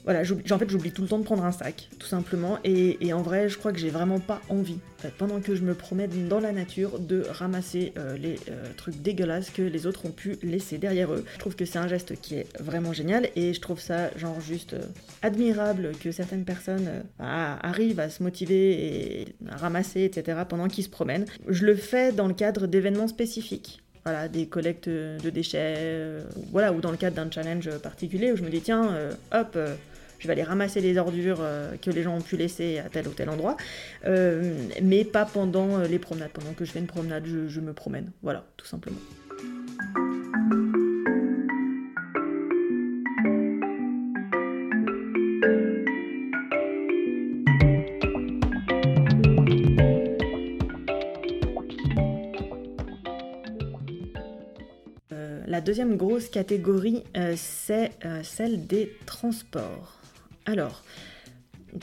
Voilà, 0.04 0.22
en 0.50 0.58
fait, 0.58 0.70
j'oublie 0.70 0.92
tout 0.92 1.02
le 1.02 1.08
temps 1.08 1.18
de 1.18 1.24
prendre 1.24 1.44
un 1.44 1.52
sac, 1.52 1.88
tout 1.98 2.06
simplement. 2.06 2.58
Et, 2.64 3.12
en 3.12 3.22
vrai, 3.22 3.48
je 3.48 3.58
crois 3.58 3.72
que 3.72 3.78
j'ai 3.78 3.90
vraiment 3.90 4.18
pas 4.18 4.40
envie, 4.48 4.78
pendant 5.18 5.40
que 5.40 5.54
je 5.54 5.62
me 5.62 5.74
promène 5.74 6.28
dans 6.28 6.40
la 6.40 6.52
nature, 6.52 6.98
de 6.98 7.24
ramasser 7.30 7.92
euh, 7.98 8.16
les 8.16 8.36
euh, 8.50 8.64
trucs 8.76 9.00
dégueulasses 9.02 9.50
que 9.50 9.62
les 9.62 9.86
autres 9.86 10.06
ont 10.06 10.10
pu 10.10 10.38
laisser 10.42 10.78
derrière 10.78 11.12
eux. 11.12 11.24
Je 11.34 11.38
trouve 11.38 11.54
que 11.54 11.64
c'est 11.64 11.78
un 11.78 11.88
geste 11.88 12.18
qui 12.20 12.36
est 12.36 12.46
vraiment 12.60 12.92
génial 12.92 13.28
et 13.36 13.52
je 13.52 13.60
trouve 13.60 13.80
ça, 13.80 14.16
genre, 14.16 14.40
juste 14.40 14.74
euh, 14.74 14.82
admirable 15.22 15.92
que 16.00 16.12
certaines 16.12 16.44
personnes 16.44 16.88
arrivent 17.18 18.00
à 18.00 18.08
se 18.08 18.22
motiver 18.22 19.20
et 19.20 19.28
à 19.50 19.56
ramasser, 19.56 20.04
etc., 20.04 20.38
pendant 20.48 20.68
qu'ils 20.68 20.84
se 20.84 20.88
promènent. 20.88 21.26
Je 21.46 21.66
le 21.66 21.74
fais 21.76 22.12
dans 22.12 22.26
le 22.26 22.34
cadre 22.34 22.66
d'événements 22.66 23.08
spécifiques 23.08 23.82
voilà, 24.04 24.28
des 24.28 24.46
collectes 24.46 24.88
de 24.88 25.28
déchets, 25.28 26.24
voilà, 26.52 26.72
ou 26.72 26.80
dans 26.80 26.90
le 26.90 26.96
cadre 26.96 27.16
d'un 27.16 27.30
challenge 27.30 27.68
particulier 27.80 28.32
où 28.32 28.36
je 28.36 28.42
me 28.42 28.48
dis 28.48 28.62
tiens, 28.62 28.96
hop, 29.30 29.58
je 30.20 30.26
vais 30.26 30.34
aller 30.34 30.42
ramasser 30.42 30.80
les 30.80 30.98
ordures 30.98 31.38
euh, 31.40 31.76
que 31.76 31.90
les 31.90 32.02
gens 32.02 32.14
ont 32.14 32.20
pu 32.20 32.36
laisser 32.36 32.78
à 32.78 32.88
tel 32.88 33.08
ou 33.08 33.12
tel 33.12 33.30
endroit, 33.30 33.56
euh, 34.06 34.54
mais 34.82 35.04
pas 35.04 35.24
pendant 35.24 35.78
euh, 35.78 35.86
les 35.86 35.98
promenades. 35.98 36.30
Pendant 36.30 36.52
que 36.52 36.64
je 36.64 36.70
fais 36.70 36.78
une 36.78 36.86
promenade, 36.86 37.24
je, 37.26 37.60
me 37.60 37.72
promène. 37.72 38.12
Voilà, 38.22 38.44
tout 38.56 38.66
simplement. 38.66 38.98
la 55.46 55.60
deuxième 55.60 55.96
grosse 55.96 56.28
catégorie, 56.30 57.02
c'est 57.36 57.90
celle 58.22 58.66
des 58.66 58.96
transports. 59.04 59.99
Alors, 60.50 60.82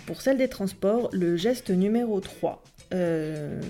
pour 0.05 0.21
celle 0.21 0.37
des 0.37 0.49
transports, 0.49 1.09
le 1.13 1.37
geste 1.37 1.69
numéro 1.69 2.19
3, 2.19 2.61
euh, 2.93 3.61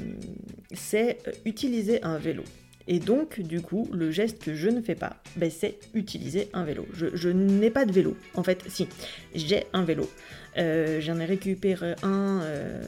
c'est 0.73 1.19
utiliser 1.45 2.01
un 2.03 2.17
vélo. 2.17 2.43
Et 2.87 2.97
donc, 2.97 3.39
du 3.41 3.61
coup, 3.61 3.87
le 3.91 4.09
geste 4.09 4.41
que 4.41 4.55
je 4.55 4.69
ne 4.69 4.81
fais 4.81 4.95
pas, 4.95 5.17
ben, 5.35 5.51
c'est 5.51 5.77
utiliser 5.93 6.49
un 6.53 6.63
vélo. 6.63 6.87
Je, 6.93 7.29
n'ai 7.29 7.69
pas 7.69 7.85
de 7.85 7.91
vélo. 7.91 8.17
En 8.33 8.41
fait, 8.41 8.63
si, 8.69 8.87
j'ai 9.35 9.65
un 9.73 9.83
vélo. 9.83 10.09
Euh, 10.57 10.99
j'en 10.99 11.19
ai 11.19 11.25
récupéré 11.25 11.93
un 12.01 12.41
euh, 12.41 12.81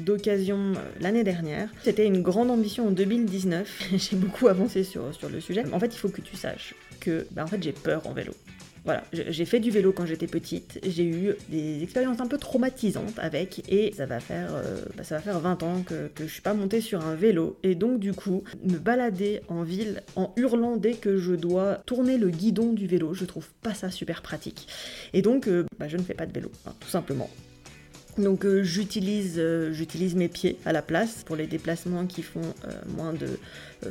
d'occasion 0.00 0.72
l'année 1.00 1.24
dernière. 1.24 1.70
C'était 1.82 2.04
une 2.04 2.20
grande 2.20 2.50
ambition 2.50 2.88
en 2.88 2.90
2019. 2.90 3.88
j'ai 3.96 4.16
beaucoup 4.16 4.48
avancé 4.48 4.84
sur, 4.84 5.14
sur 5.14 5.30
le 5.30 5.40
sujet. 5.40 5.64
En 5.72 5.80
fait, 5.80 5.94
il 5.94 5.98
faut 5.98 6.10
que 6.10 6.20
tu 6.20 6.36
saches 6.36 6.74
que 7.00 7.26
ben, 7.30 7.44
en 7.44 7.46
fait, 7.46 7.62
j'ai 7.62 7.72
peur 7.72 8.06
en 8.06 8.12
vélo. 8.12 8.34
Voilà, 8.88 9.04
j'ai 9.12 9.44
fait 9.44 9.60
du 9.60 9.70
vélo 9.70 9.92
quand 9.92 10.06
j'étais 10.06 10.26
petite, 10.26 10.80
j'ai 10.82 11.04
eu 11.04 11.34
des 11.50 11.82
expériences 11.82 12.20
un 12.20 12.26
peu 12.26 12.38
traumatisantes 12.38 13.18
avec, 13.18 13.62
et 13.70 13.92
ça 13.94 14.06
va 14.06 14.18
faire, 14.18 14.48
euh, 14.54 14.80
bah, 14.96 15.20
20 15.38 15.62
ans 15.62 15.82
que, 15.82 16.08
que 16.14 16.26
je 16.26 16.32
suis 16.32 16.40
pas 16.40 16.54
montée 16.54 16.80
sur 16.80 17.04
un 17.04 17.14
vélo, 17.14 17.58
et 17.62 17.74
donc 17.74 18.00
du 18.00 18.14
coup, 18.14 18.44
me 18.64 18.78
balader 18.78 19.42
en 19.48 19.62
ville 19.62 20.02
en 20.16 20.32
hurlant 20.36 20.78
dès 20.78 20.94
que 20.94 21.18
je 21.18 21.34
dois 21.34 21.74
tourner 21.84 22.16
le 22.16 22.30
guidon 22.30 22.72
du 22.72 22.86
vélo, 22.86 23.12
je 23.12 23.26
trouve 23.26 23.46
pas 23.60 23.74
ça 23.74 23.90
super 23.90 24.22
pratique. 24.22 24.66
Et 25.12 25.20
donc, 25.20 25.48
euh, 25.48 25.66
bah, 25.78 25.86
je 25.86 25.98
ne 25.98 26.02
fais 26.02 26.14
pas 26.14 26.24
de 26.24 26.32
vélo, 26.32 26.50
hein, 26.64 26.72
tout 26.80 26.88
simplement. 26.88 27.28
Donc 28.18 28.44
euh, 28.44 28.62
j'utilise 28.62 29.40
j'utilise 29.72 30.14
mes 30.14 30.28
pieds 30.28 30.58
à 30.64 30.72
la 30.72 30.82
place 30.82 31.22
pour 31.24 31.36
les 31.36 31.46
déplacements 31.46 32.06
qui 32.06 32.22
font 32.22 32.54
moins 32.96 33.12
de 33.12 33.38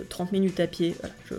30 0.09 0.27
euh, 0.27 0.31
minutes 0.31 0.59
à 0.59 0.67
pied, 0.67 0.95
je, 1.29 1.35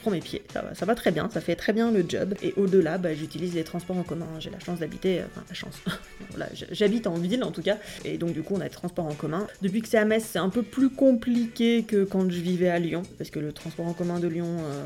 prends 0.00 0.10
mes 0.10 0.20
pieds, 0.20 0.42
ça 0.52 0.86
va, 0.86 0.94
très 0.94 1.10
bien, 1.10 1.28
ça 1.30 1.40
fait 1.40 1.56
très 1.56 1.72
bien 1.72 1.90
le 1.90 2.04
job. 2.08 2.34
Et 2.42 2.54
au-delà, 2.56 2.98
bah, 2.98 3.14
j'utilise 3.14 3.54
les 3.54 3.64
transports 3.64 3.96
en 3.96 4.02
commun. 4.02 4.26
J'ai 4.38 4.50
la 4.50 4.60
chance 4.60 4.78
d'habiter, 4.78 5.20
euh, 5.20 5.24
enfin 5.30 5.44
la 5.48 5.54
chance, 5.54 5.80
voilà, 6.30 6.48
j'habite 6.70 7.06
en 7.06 7.14
ville 7.14 7.44
en 7.44 7.50
tout 7.50 7.62
cas, 7.62 7.78
et 8.04 8.18
donc 8.18 8.32
du 8.32 8.42
coup 8.42 8.54
on 8.54 8.60
a 8.60 8.64
des 8.64 8.70
transports 8.70 9.06
en 9.06 9.14
commun. 9.14 9.46
Depuis 9.60 9.82
que 9.82 9.88
c'est 9.88 9.98
à 9.98 10.04
Metz, 10.04 10.24
c'est 10.24 10.38
un 10.38 10.48
peu 10.48 10.62
plus 10.62 10.90
compliqué 10.90 11.82
que 11.82 12.04
quand 12.04 12.30
je 12.30 12.40
vivais 12.40 12.68
à 12.68 12.78
Lyon, 12.78 13.02
parce 13.18 13.30
que 13.30 13.38
le 13.38 13.52
transport 13.52 13.86
en 13.86 13.92
commun 13.92 14.20
de 14.20 14.28
Lyon, 14.28 14.58
euh, 14.60 14.84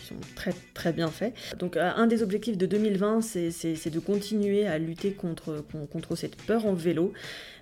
ils 0.00 0.06
sont 0.06 0.20
très 0.34 0.54
très 0.74 0.92
bien 0.92 1.08
faits. 1.08 1.34
Donc 1.58 1.76
un 1.76 2.06
des 2.06 2.22
objectifs 2.22 2.58
de 2.58 2.66
2020, 2.66 3.20
c'est 3.22 3.90
de 3.90 3.98
continuer 4.00 4.66
à 4.66 4.78
lutter 4.78 5.12
contre, 5.12 5.64
contre 5.90 6.16
cette 6.16 6.36
peur 6.36 6.66
en 6.66 6.74
vélo. 6.88 7.12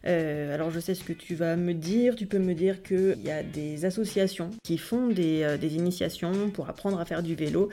Alors 0.06 0.70
je 0.70 0.80
sais 0.80 0.94
ce 0.94 1.04
que 1.04 1.12
tu 1.12 1.34
vas 1.34 1.56
me 1.56 1.75
dire, 1.75 2.14
tu 2.16 2.26
peux 2.26 2.38
me 2.38 2.54
dire 2.54 2.82
qu'il 2.82 3.18
y 3.25 3.30
a 3.30 3.42
des 3.42 3.84
associations 3.84 4.50
qui 4.62 4.78
font 4.78 5.10
euh, 5.18 5.56
des, 5.56 5.75
initiations 5.76 6.50
pour 6.50 6.68
apprendre 6.68 7.00
à 7.00 7.04
faire 7.04 7.22
du 7.22 7.34
vélo. 7.34 7.68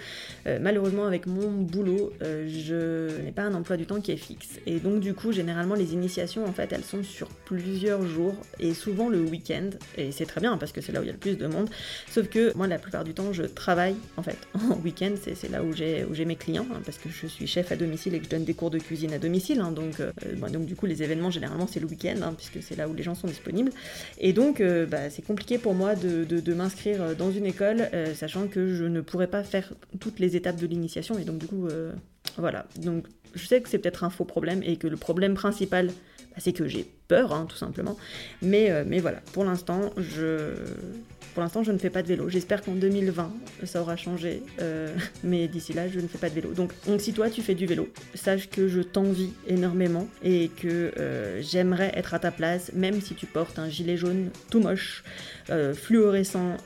Euh, 0.48 0.60
malheureusement, 0.62 1.06
avec 1.06 1.26
mon 1.28 1.50
boulot, 1.52 2.12
euh, 2.22 2.48
je 2.48 3.22
n'ai 3.22 3.32
pas 3.32 3.44
un 3.44 3.54
emploi 3.54 3.78
du 3.78 3.86
temps 3.86 4.02
qui 4.02 4.12
est 4.12 4.18
fixe. 4.18 4.60
Et 4.66 4.80
donc, 4.80 5.00
du 5.00 5.14
coup, 5.14 5.32
généralement, 5.32 5.76
les 5.76 5.94
initiations, 5.94 6.46
en 6.46 6.52
fait, 6.54 6.72
elles 6.72 6.84
sont 6.84 7.04
sur 7.04 7.28
plusieurs 7.28 8.06
jours 8.06 8.36
et 8.60 8.74
souvent 8.74 9.10
le 9.10 9.22
week-end. 9.22 9.70
Et 9.98 10.12
c'est 10.12 10.26
très 10.26 10.42
bien 10.42 10.58
parce 10.58 10.72
que 10.72 10.82
c'est 10.82 10.92
là 10.92 11.00
où 11.00 11.04
il 11.04 11.08
y 11.08 11.10
a 11.10 11.14
le 11.14 11.20
plus 11.20 11.38
de 11.38 11.48
monde. 11.48 11.70
Sauf 12.10 12.28
que 12.28 12.56
moi, 12.56 12.68
la 12.68 12.80
plupart 12.80 13.04
du 13.04 13.14
temps, 13.14 13.34
je 13.34 13.44
travaille, 13.44 13.96
en 14.18 14.24
fait, 14.24 14.38
en 14.72 14.76
week-end. 14.84 15.14
C'est 15.22 15.50
là 15.50 15.64
où 15.64 15.74
j'ai 15.74 16.26
mes 16.26 16.36
clients 16.36 16.68
hein, 16.74 16.82
parce 16.86 16.98
que 16.98 17.10
je 17.10 17.28
suis 17.28 17.48
chef 17.48 17.72
à 17.72 17.76
domicile 17.76 18.14
et 18.16 18.20
que 18.20 18.26
je 18.26 18.30
donne 18.30 18.46
des 18.46 18.54
cours 18.54 18.72
de 18.72 18.80
cuisine 18.80 19.14
à 19.14 19.20
domicile. 19.20 19.60
Hein. 19.60 19.72
donc, 19.72 20.02
bah, 20.38 20.50
donc, 20.50 20.66
du 20.66 20.76
coup, 20.76 20.86
les 20.86 21.04
événements, 21.04 21.32
généralement, 21.32 21.68
c'est 21.68 21.80
le 21.80 21.88
week-end 21.88 22.18
hein, 22.24 22.34
puisque 22.36 22.64
c'est 22.64 22.76
là 22.76 22.88
où 22.88 22.94
les 22.94 23.04
gens 23.04 23.16
sont 23.16 23.28
disponibles. 23.28 23.72
Et 24.20 24.34
donc, 24.34 24.62
bah, 24.62 25.10
c'est 25.10 25.26
compliqué 25.26 25.58
pour 25.58 25.74
moi 25.74 25.96
de, 25.96 26.54
m'inscrire 26.54 27.02
euh, 27.02 27.14
dans 27.16 27.32
une 27.32 27.46
école, 27.46 27.90
euh, 27.94 28.14
sachant 28.14 28.48
que 28.48 28.74
je 28.74 28.86
ne 28.86 29.02
pourrais 29.02 29.28
pas 29.28 29.44
faire 29.44 29.74
toutes 30.00 30.20
les 30.20 30.36
étapes 30.36 30.58
de 30.58 30.68
l'initiation, 30.68 31.18
et 31.18 31.24
donc 31.24 31.40
du 31.40 31.48
coup, 31.48 31.68
euh, 31.68 31.92
voilà. 32.38 32.66
Donc 32.78 33.06
je 33.34 33.46
sais 33.46 33.62
que 33.62 33.70
c'est 33.70 33.80
peut-être 33.80 34.04
un 34.04 34.10
faux 34.10 34.26
problème, 34.26 34.62
et 34.64 34.78
que 34.78 34.88
le 34.88 34.98
problème 34.98 35.34
principal, 35.34 35.88
bah, 35.88 36.38
c'est 36.38 36.54
que 36.54 36.68
j'ai 36.68 36.86
peur, 37.08 37.34
hein, 37.34 37.46
tout 37.50 37.58
simplement. 37.58 37.98
Mais, 38.42 38.84
mais 38.86 39.00
voilà, 39.00 39.22
pour 39.34 39.44
l'instant, 39.44 39.92
je 39.98 40.54
pour 41.34 41.42
l'instant, 41.42 41.64
je 41.64 41.72
ne 41.72 41.78
fais 41.78 41.90
pas 41.90 42.04
de 42.04 42.08
vélo. 42.08 42.30
J'espère 42.30 42.62
qu'en 42.62 42.74
2020, 42.74 43.32
ça 43.64 43.82
aura 43.82 43.96
changé. 43.96 44.44
Euh, 44.62 44.94
mais 45.24 45.48
d'ici 45.48 45.74
là, 45.74 45.88
je 45.88 46.00
ne 46.00 46.08
fais 46.08 46.18
pas 46.18 46.30
de 46.30 46.36
vélo. 46.36 46.54
Donc, 46.54 46.72
si 47.00 47.14
toi, 47.14 47.30
tu 47.30 47.42
fais 47.42 47.56
du 47.56 47.66
vélo, 47.66 47.90
sache 48.14 48.50
que 48.50 48.68
je 48.68 48.82
t'envie 48.82 49.34
énormément 49.48 50.08
et 50.24 50.50
que 50.50 50.92
euh, 50.98 51.42
j'aimerais 51.42 51.92
être 51.96 52.14
à 52.14 52.20
ta 52.20 52.32
place, 52.32 52.72
même 52.74 53.02
si 53.02 53.16
tu 53.16 53.26
portes 53.26 53.60
un 53.60 53.70
gilet 53.70 53.98
jaune 53.98 54.30
tout 54.50 54.60
moche, 54.60 55.04
euh, 55.50 55.74
fluorescent 55.74 56.58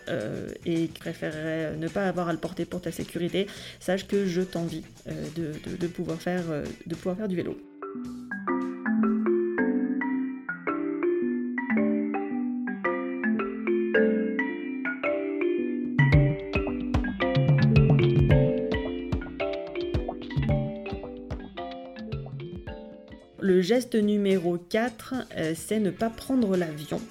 et 0.65 0.87
que 0.87 0.99
préférerais 0.99 1.75
ne 1.77 1.87
pas 1.87 2.07
avoir 2.07 2.29
à 2.29 2.33
le 2.33 2.39
porter 2.39 2.65
pour 2.65 2.81
ta 2.81 2.91
sécurité. 2.91 3.47
Sache 3.79 4.07
que 4.07 4.25
je 4.25 4.41
t'envie 4.41 4.83
de, 5.07 5.51
de 5.77 5.87
pouvoir 5.87 6.19
faire 6.19 6.43
du 7.27 7.35
vélo. 7.35 7.57
Le 23.57 23.63
geste 23.63 23.95
numéro 23.95 24.59
4, 24.59 25.15
euh, 25.35 25.53
c'est 25.55 25.79
ne 25.79 25.89
pas 25.89 26.11
prendre 26.11 26.55
l'avion. 26.55 27.01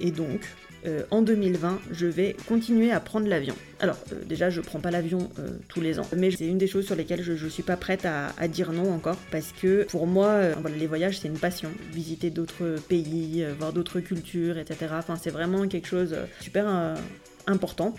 Et 0.00 0.10
donc, 0.10 0.42
euh, 0.84 1.02
en 1.10 1.22
2020, 1.22 1.80
je 1.92 2.04
vais 2.04 2.36
continuer 2.46 2.90
à 2.92 3.00
prendre 3.00 3.26
l'avion. 3.26 3.54
Alors, 3.80 3.96
euh, 4.12 4.16
déjà, 4.26 4.50
je 4.50 4.60
prends 4.60 4.80
pas 4.80 4.90
l'avion 4.90 5.30
tous 5.68 5.80
les 5.80 5.98
ans, 5.98 6.06
mais 6.14 6.30
c'est 6.30 6.46
une 6.46 6.58
des 6.58 6.66
choses 6.66 6.84
sur 6.84 6.94
lesquelles 6.94 7.22
je, 7.22 7.32
ne 7.32 7.48
suis 7.48 7.62
pas 7.62 7.78
prête 7.78 8.04
à, 8.04 8.48
dire 8.48 8.72
non 8.72 8.92
encore, 8.92 9.16
parce 9.30 9.52
que 9.52 9.84
pour 9.84 10.06
moi, 10.06 10.50
les 10.78 10.86
voyages, 10.86 11.20
c'est 11.20 11.28
une 11.28 11.38
passion. 11.38 11.70
Visiter 11.94 12.28
d'autres 12.28 12.76
pays, 12.86 13.42
voir 13.58 13.72
d'autres 13.72 14.00
cultures, 14.00 14.58
etc. 14.58 14.92
Enfin, 14.98 15.16
c'est 15.16 15.30
vraiment 15.30 15.66
quelque 15.68 15.88
chose 15.88 16.14
super 16.42 16.96
important. 17.46 17.94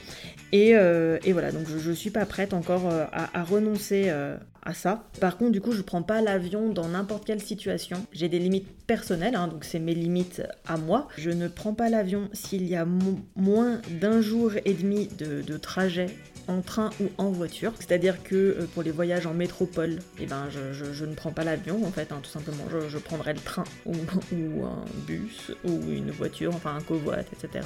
Et, 0.51 0.75
euh, 0.75 1.17
et, 1.23 1.33
voilà, 1.33 1.51
donc 1.51 1.67
je, 1.67 1.89
ne 1.89 1.95
suis 1.95 2.11
pas 2.11 2.25
prête 2.25 2.53
encore 2.53 2.89
euh, 2.89 3.05
à, 3.11 3.43
renoncer 3.43 4.05
euh, 4.07 4.37
à 4.63 4.73
ça. 4.73 5.03
Par 5.19 5.37
contre, 5.37 5.51
du 5.51 5.61
coup, 5.61 5.71
je 5.71 5.81
prends 5.81 6.03
pas 6.03 6.21
l'avion 6.21 6.69
dans 6.69 6.87
n'importe 6.87 7.25
quelle 7.25 7.41
situation. 7.41 8.05
J'ai 8.13 8.29
des 8.29 8.39
limites 8.39 8.67
personnelles, 8.87 9.35
hein, 9.35 9.47
donc 9.47 9.65
c'est 9.65 9.79
mes 9.79 9.95
limites 9.95 10.43
à 10.67 10.77
moi. 10.77 11.07
Je 11.17 11.31
ne 11.31 11.47
prends 11.47 11.73
pas 11.73 11.89
l'avion 11.89 12.29
s'il 12.33 12.67
y 12.67 12.75
a 12.75 12.87
moins 13.35 13.81
d'un 13.99 14.21
jour 14.21 14.51
et 14.63 14.73
demi 14.73 15.07
de, 15.07 15.57
trajet 15.57 16.07
en 16.47 16.61
train 16.61 16.91
ou 17.01 17.05
en 17.17 17.31
voiture. 17.31 17.73
C'est-à-dire 17.79 18.21
que 18.21 18.67
pour 18.73 18.83
les 18.83 18.91
voyages 18.91 19.25
en 19.25 19.33
métropole, 19.33 19.99
eh 20.19 20.25
ben, 20.25 20.47
je, 20.49 21.05
ne 21.05 21.15
prends 21.15 21.31
pas 21.31 21.43
l'avion 21.43 21.83
en 21.83 21.91
fait, 21.91 22.11
hein, 22.11 22.19
tout 22.21 22.29
simplement. 22.29 22.63
Je, 22.69 22.97
prendrai 22.97 23.33
le 23.33 23.39
train 23.39 23.63
ou, 23.85 23.93
ou, 24.31 24.65
un 24.65 24.85
bus 25.07 25.51
ou 25.63 25.71
une 25.89 26.11
voiture, 26.11 26.53
enfin 26.55 26.75
un 26.75 26.81
covoit, 26.81 27.19
etc. 27.19 27.65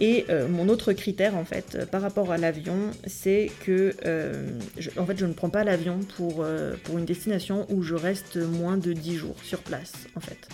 Et 0.00 0.24
euh, 0.30 0.48
mon 0.48 0.68
autre 0.68 0.92
critère 0.92 1.36
en 1.36 1.44
fait 1.44 1.74
euh, 1.74 1.86
par 1.86 2.02
rapport 2.02 2.32
à 2.32 2.38
l'avion, 2.38 2.90
c'est 3.06 3.50
que 3.64 3.94
euh, 4.04 4.48
je, 4.78 4.90
en 4.98 5.06
fait 5.06 5.16
je 5.16 5.26
ne 5.26 5.32
prends 5.32 5.50
pas 5.50 5.64
l'avion 5.64 6.00
pour, 6.16 6.44
pour 6.84 6.98
une 6.98 7.04
destination 7.04 7.66
où 7.70 7.82
je 7.82 7.94
reste 7.94 8.36
moins 8.36 8.76
de 8.76 8.92
10 8.92 9.16
jours 9.16 9.36
sur 9.42 9.60
place 9.60 9.92
en 10.16 10.20
fait. 10.20 10.48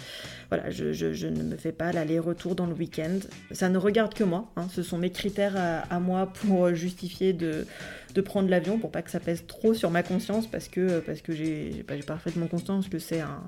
Voilà, 0.50 0.70
je, 0.70 1.26
ne 1.26 1.42
me 1.42 1.56
fais 1.56 1.72
pas 1.72 1.92
l'aller-retour 1.92 2.54
dans 2.54 2.64
le 2.64 2.72
week-end. 2.72 3.18
Ça 3.50 3.68
ne 3.68 3.76
regarde 3.76 4.14
que 4.14 4.24
moi. 4.24 4.50
Hein. 4.56 4.66
Ce 4.72 4.82
sont 4.82 4.96
mes 4.96 5.10
critères 5.10 5.54
à, 5.90 6.00
moi 6.00 6.32
pour 6.32 6.74
justifier 6.74 7.34
de, 7.34 7.66
de 8.14 8.20
prendre 8.22 8.48
l'avion, 8.48 8.78
pour 8.78 8.90
pas 8.90 9.02
que 9.02 9.10
ça 9.10 9.20
pèse 9.20 9.44
trop 9.46 9.74
sur 9.74 9.90
ma 9.90 10.02
conscience, 10.02 10.46
parce 10.46 10.68
que, 10.68 11.00
parce 11.00 11.20
que 11.20 11.34
j'ai 11.34 11.84
parfaitement 12.06 12.46
conscience 12.46 12.88
que 12.88 12.98
c'est 12.98 13.20
un, 13.20 13.42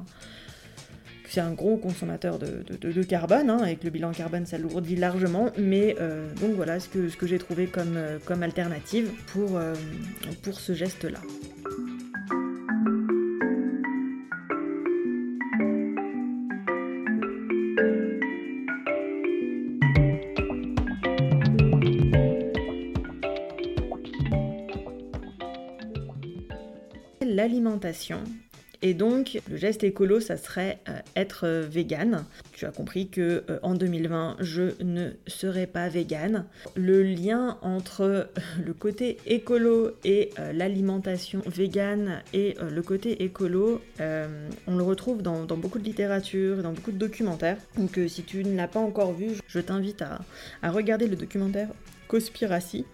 c'est 1.30 1.40
un 1.40 1.52
gros 1.52 1.76
consommateur 1.76 2.40
de, 2.40 3.02
carbone, 3.04 3.50
hein, 3.50 3.64
et 3.64 3.76
que 3.76 3.84
le 3.84 3.90
bilan 3.90 4.10
carbone 4.10 4.46
s'alourdit 4.46 4.96
largement, 4.96 5.50
mais 5.56 5.94
euh, 6.00 6.28
donc 6.40 6.54
voilà 6.56 6.80
ce 6.80 6.88
que, 6.88 7.26
j'ai 7.26 7.38
trouvé 7.38 7.68
comme, 7.68 7.96
euh, 7.96 8.18
alternative 8.42 9.12
pour, 9.28 9.56
euh, 9.56 9.74
pour 10.42 10.58
ce 10.58 10.74
geste-là. 10.74 11.20
L'alimentation, 27.22 28.18
et 28.82 28.94
donc, 28.94 29.38
le 29.50 29.56
geste 29.56 29.84
écolo, 29.84 30.20
ça 30.20 30.38
serait 30.38 30.78
euh, 30.88 31.00
être 31.14 31.46
euh, 31.46 31.66
vegan. 31.68 32.24
Tu 32.52 32.64
as 32.64 32.70
compris 32.70 33.08
que 33.08 33.44
euh, 33.50 33.58
en 33.62 33.74
2020, 33.74 34.36
je 34.40 34.82
ne 34.82 35.10
serai 35.26 35.66
pas 35.66 35.88
vegan. 35.90 36.46
Le 36.76 37.02
lien 37.02 37.58
entre 37.60 38.30
le 38.64 38.72
côté 38.72 39.18
écolo 39.26 39.92
et 40.04 40.30
l'alimentation 40.52 41.42
vegan 41.46 42.22
et 42.32 42.56
le 42.60 42.82
côté 42.82 43.24
écolo, 43.24 43.80
on 43.98 44.76
le 44.76 44.82
retrouve 44.82 45.22
dans, 45.22 45.44
beaucoup 45.44 45.78
de 45.78 45.84
littérature, 45.84 46.62
dans 46.62 46.72
beaucoup 46.72 46.92
de 46.92 46.98
documentaires. 46.98 47.58
Donc, 47.76 47.98
si 48.08 48.22
tu 48.22 48.44
ne 48.44 48.56
l'as 48.56 48.68
pas 48.68 48.80
encore 48.80 49.12
vu, 49.12 49.32
je 49.46 49.60
t'invite 49.60 50.02
à, 50.02 50.20
à 50.62 50.70
regarder 50.70 51.06
le 51.06 51.16
documentaire 51.16 51.68
Cospiracy 52.08 52.84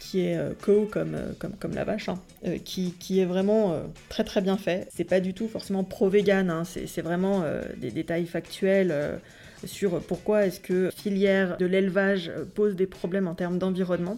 qui 0.00 0.26
est 0.26 0.36
euh, 0.36 0.52
co 0.60 0.86
comme, 0.90 1.14
euh, 1.14 1.32
comme, 1.60 1.74
la 1.74 1.84
vache, 1.84 2.08
hein, 2.08 2.18
euh, 2.46 2.56
qui, 2.64 2.94
qui, 2.98 3.20
est 3.20 3.26
vraiment 3.26 3.80
très 4.08 4.24
très 4.24 4.40
bien 4.40 4.56
fait. 4.56 4.88
C'est 4.90 5.04
pas 5.04 5.20
du 5.20 5.34
tout 5.34 5.46
forcément 5.46 5.84
pro-vegan, 5.84 6.50
hein, 6.50 6.64
c'est 6.64 7.02
vraiment 7.02 7.44
des 7.76 7.90
détails 7.90 8.26
factuels 8.26 9.20
sur 9.64 10.00
pourquoi 10.00 10.46
est-ce 10.46 10.60
que 10.60 10.90
filière 10.90 11.56
de 11.56 11.66
l'élevage 11.66 12.30
pose 12.54 12.76
des 12.76 12.86
problèmes 12.86 13.28
en 13.28 13.34
termes 13.34 13.58
d'environnement. 13.58 14.16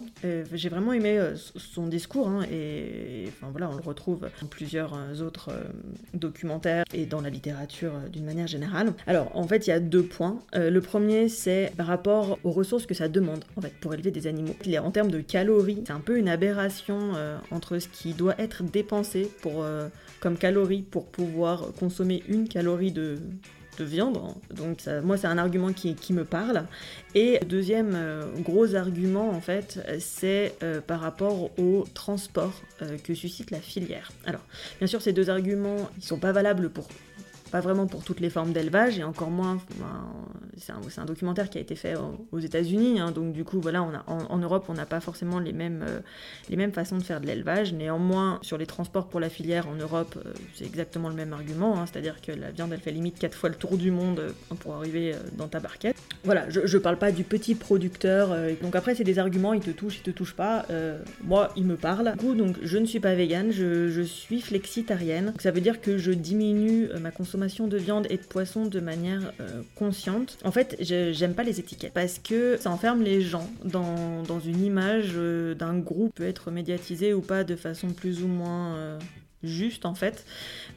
J'ai 0.53 0.69
vraiment 0.69 0.93
aimé 0.93 1.19
son 1.55 1.87
discours 1.87 2.27
hein, 2.27 2.45
et, 2.51 3.29
voilà, 3.51 3.69
on 3.69 3.75
le 3.75 3.81
retrouve 3.81 4.27
dans 4.41 4.47
plusieurs 4.47 4.97
autres 5.21 5.51
documentaires 6.13 6.85
et 6.93 7.05
dans 7.05 7.21
la 7.21 7.29
littérature 7.29 7.93
d'une 8.11 8.25
manière 8.25 8.47
générale. 8.47 8.93
Alors 9.07 9.35
en 9.35 9.47
fait, 9.47 9.67
il 9.67 9.71
y 9.71 9.73
a 9.73 9.79
deux 9.79 10.03
points. 10.03 10.39
le 10.53 10.79
premier, 10.79 11.29
c'est 11.29 11.71
par 11.77 11.87
rapport 11.87 12.39
aux 12.43 12.51
ressources 12.51 12.85
que 12.85 12.93
ça 12.93 13.07
demande 13.07 13.43
en 13.55 13.61
fait 13.61 13.73
pour 13.79 13.93
élever 13.93 14.11
des 14.11 14.27
animaux. 14.27 14.55
En 14.81 14.91
termes 14.91 15.11
de 15.11 15.21
calories, 15.21 15.83
c'est 15.85 15.93
un 15.93 15.99
peu 15.99 16.17
une 16.17 16.29
aberration 16.29 17.11
entre 17.51 17.79
ce 17.79 17.87
qui 17.87 18.13
doit 18.13 18.35
être 18.39 18.63
dépensé 18.63 19.29
pour, 19.41 19.65
comme 20.19 20.37
calories 20.37 20.81
pour 20.81 21.05
pouvoir 21.07 21.73
consommer 21.79 22.23
une 22.27 22.47
calorie 22.47 22.91
de, 22.91 23.19
viande. 23.81 24.19
Donc 24.53 24.79
moi 25.03 25.17
c'est 25.17 25.27
un 25.27 25.37
argument 25.37 25.73
qui, 25.73 26.13
me 26.13 26.23
parle. 26.23 26.65
Et 27.15 27.39
deuxième 27.45 27.93
euh, 27.95 28.25
gros 28.39 28.75
argument 28.75 29.29
en 29.29 29.41
fait 29.41 29.79
c'est 29.99 30.55
euh, 30.63 30.81
par 30.81 30.99
rapport 30.99 31.49
au 31.59 31.85
transport 31.93 32.53
euh, 32.81 32.97
que 32.97 33.13
suscite 33.13 33.51
la 33.51 33.59
filière. 33.59 34.11
Alors 34.25 34.41
bien 34.79 34.87
sûr 34.87 35.01
ces 35.01 35.13
deux 35.13 35.29
arguments 35.29 35.89
ils 35.97 36.03
sont 36.03 36.19
pas 36.19 36.31
valables 36.31 36.69
pour 36.69 36.87
pas 37.53 37.59
vraiment 37.59 37.85
pour 37.85 38.03
toutes 38.03 38.19
les 38.19 38.31
formes 38.31 38.51
d'élevage 38.51 38.97
et 38.97 39.03
encore 39.03 39.29
moins. 39.29 39.59
c'est 40.57 40.99
un, 40.99 41.05
documentaire 41.05 41.51
qui 41.51 41.59
a 41.59 41.61
été 41.61 41.75
fait 41.75 41.93
aux, 42.31 42.39
États-Unis, 42.39 42.99
hein, 42.99 43.11
donc 43.11 43.31
du 43.31 43.43
coup 43.43 43.61
voilà, 43.61 43.83
on 43.83 43.93
a, 43.93 44.03
en, 44.07 44.39
Europe 44.39 44.65
on 44.69 44.73
n'a 44.73 44.87
pas 44.87 44.99
forcément 44.99 45.37
les 45.37 45.53
mêmes, 45.53 45.85
euh, 45.87 45.99
les 46.49 46.55
mêmes 46.55 46.71
façons 46.71 46.97
de 46.97 47.03
faire 47.03 47.21
de 47.21 47.27
l'élevage. 47.27 47.71
Néanmoins, 47.71 48.39
sur 48.41 48.57
les 48.57 48.65
transports 48.65 49.07
pour 49.07 49.19
la 49.19 49.29
filière 49.29 49.67
en 49.67 49.75
Europe, 49.75 50.17
euh, 50.25 50.33
c'est 50.55 50.65
exactement 50.65 51.09
le 51.09 51.13
même 51.13 51.31
argument, 51.31 51.79
hein, 51.79 51.85
c'est-à-dire 51.85 52.21
que 52.21 52.31
la 52.31 52.49
viande 52.49 52.73
elle 52.73 52.79
fait 52.79 52.91
limite 52.91 53.19
4 53.19 53.37
fois 53.37 53.49
le 53.49 53.55
tour 53.55 53.77
du 53.77 53.91
monde 53.91 54.19
euh, 54.19 54.55
pour 54.59 54.73
arriver 54.73 55.13
dans 55.37 55.47
ta 55.47 55.59
barquette. 55.59 55.95
Voilà, 56.23 56.49
je, 56.49 56.65
je 56.65 56.77
parle 56.79 56.97
pas 56.97 57.11
du 57.11 57.23
petit 57.23 57.53
producteur. 57.53 58.35
donc 58.63 58.75
après 58.75 58.95
c'est 58.95 59.03
des 59.03 59.19
arguments, 59.19 59.53
ils 59.53 59.61
te 59.61 59.69
touchent, 59.69 59.97
ils 59.97 60.03
te 60.03 60.11
touchent 60.11 60.35
pas. 60.35 60.65
moi, 61.23 61.51
ils 61.55 61.65
me 61.65 61.75
parlent. 61.75 62.13
Du 62.13 62.17
coup, 62.17 62.33
donc 62.33 62.55
je 62.63 62.79
ne 62.79 62.85
suis 62.85 62.99
pas 62.99 63.13
végane, 63.13 63.51
je, 63.51 63.89
je 63.89 64.01
suis 64.01 64.41
flexitarienne. 64.41 65.33
ça 65.37 65.51
veut 65.51 65.61
dire 65.61 65.81
que 65.81 65.99
je 65.99 66.11
diminue 66.11 66.89
ma 66.99 67.11
consommation 67.11 67.42
de 67.67 67.77
viande 67.77 68.07
et 68.09 68.17
de 68.17 68.23
poisson 68.23 68.65
de 68.65 68.79
manière 68.79 69.33
euh, 69.39 69.61
consciente. 69.75 70.37
En 70.43 70.51
fait, 70.51 70.77
j'aime 70.79 71.33
pas 71.33 71.43
les 71.43 71.59
étiquettes 71.59 71.93
parce 71.93 72.19
que 72.19 72.57
ça 72.57 72.69
enferme 72.69 73.01
les 73.01 73.21
gens 73.21 73.49
dans, 73.63 74.23
dans 74.23 74.39
une 74.39 74.63
image 74.63 75.11
euh, 75.15 75.53
d'un 75.53 75.77
groupe 75.77 76.15
peut 76.15 76.27
être 76.27 76.51
médiatisé 76.51 77.13
ou 77.13 77.21
pas 77.21 77.43
de 77.43 77.55
façon 77.55 77.89
plus 77.89 78.23
ou 78.23 78.27
moins 78.27 78.75
euh, 78.75 78.99
juste 79.43 79.85
en 79.85 79.95
fait. 79.95 80.25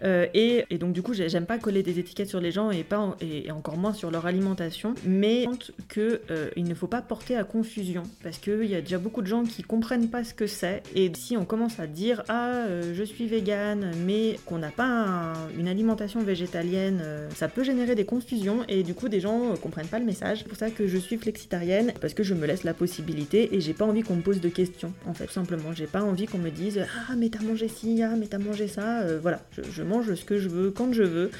Euh, 0.04 0.26
et, 0.35 0.64
donc 0.78 0.92
du 0.92 1.02
coup, 1.02 1.14
j'aime 1.14 1.46
pas 1.46 1.58
coller 1.58 1.82
des 1.82 1.99
étiquettes 1.99 2.28
sur 2.28 2.40
les 2.40 2.52
gens 2.52 2.70
et, 2.70 2.85
pas 2.85 3.16
et, 3.20 3.50
encore 3.50 3.76
moins 3.76 3.92
sur 3.92 4.11
leur 4.11 4.26
alimentation, 4.26 4.94
mais 5.04 5.46
que 5.88 6.20
euh, 6.30 6.50
il 6.56 6.64
ne 6.64 6.75
faut 6.75 6.87
pas 6.87 7.02
porter 7.02 7.37
à 7.37 7.44
confusion 7.44 8.02
parce 8.23 8.38
qu'il 8.38 8.64
y 8.64 8.75
a 8.75 8.80
déjà 8.80 8.99
beaucoup 8.99 9.23
de 9.23 9.26
gens 9.26 9.44
qui 9.44 9.62
comprennent 9.62 10.08
pas 10.08 10.25
ce 10.25 10.35
que 10.35 10.46
c'est 10.46 10.82
et 10.94 11.11
si 11.14 11.37
on 11.37 11.44
commence 11.44 11.80
à 11.80 11.87
dire 11.87 12.23
ah 12.28 12.66
euh, 12.66 12.94
je 12.94 13.02
suis 13.02 13.26
végane 13.26 13.92
mais 14.04 14.38
qu'on 14.44 14.58
n'a 14.58 14.70
pas 14.70 15.32
une 15.58 15.68
alimentation 15.68 16.20
végétalienne, 16.20 17.02
ça 17.35 17.49
peut 17.49 17.62
générer 17.62 17.94
des 17.94 18.04
confusions 18.04 18.64
et 18.68 18.82
du 18.82 18.94
coup 18.94 19.08
des 19.08 19.20
gens 19.20 19.54
comprennent 19.56 19.87
pas 19.87 19.99
le 19.99 20.04
message. 20.04 20.38
C'est 20.38 20.49
pour 20.49 20.58
ça 20.58 20.70
que 20.70 20.87
je 20.87 20.99
suis 20.99 21.16
flexitarienne 21.16 21.92
parce 22.00 22.14
que 22.14 22.23
je 22.23 22.35
me 22.35 22.46
laisse 22.46 22.64
la 22.64 22.75
possibilité 22.75 23.54
et 23.54 23.61
j'ai 23.61 23.73
pas 23.73 23.85
envie 23.85 24.02
qu'on 24.02 24.16
me 24.16 24.23
pose 24.23 24.40
de 24.40 24.49
questions 24.49 24.92
en 25.06 25.14
fait 25.14 25.30
simplement. 25.30 25.73
J'ai 25.75 25.87
pas 25.87 26.02
envie 26.02 26.26
qu'on 26.26 26.38
me 26.38 26.50
dise 26.50 26.85
ah 27.08 27.14
mais 27.16 27.28
t'as 27.28 27.42
mangé 27.42 27.68
ci, 27.68 28.02
ah 28.02 28.14
mais 28.16 28.26
t'as 28.26 28.38
mangé 28.38 28.55
ça, 28.66 29.02
euh, 29.02 29.18
voilà, 29.20 29.40
je, 29.70 29.82
mange 29.82 30.14
ce 30.14 30.25
que 30.25 30.38
je 30.38 30.48
veux 30.48 30.70
quand 30.70 30.92
je 30.92 31.02
veux. 31.02 31.30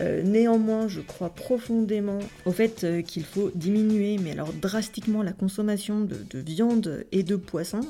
Euh, 0.00 0.22
néanmoins, 0.22 0.88
je 0.88 1.00
crois 1.00 1.28
profondément 1.30 2.18
au 2.46 2.50
fait 2.50 2.82
euh, 2.82 3.02
qu'il 3.02 3.24
faut 3.24 3.52
diminuer, 3.54 4.18
mais 4.20 4.32
alors 4.32 4.52
drastiquement, 4.52 5.22
la 5.22 5.32
consommation 5.32 6.00
de, 6.00 6.16
viande 6.32 7.04
et 7.12 7.22
de 7.22 7.36
poisson. 7.36 7.80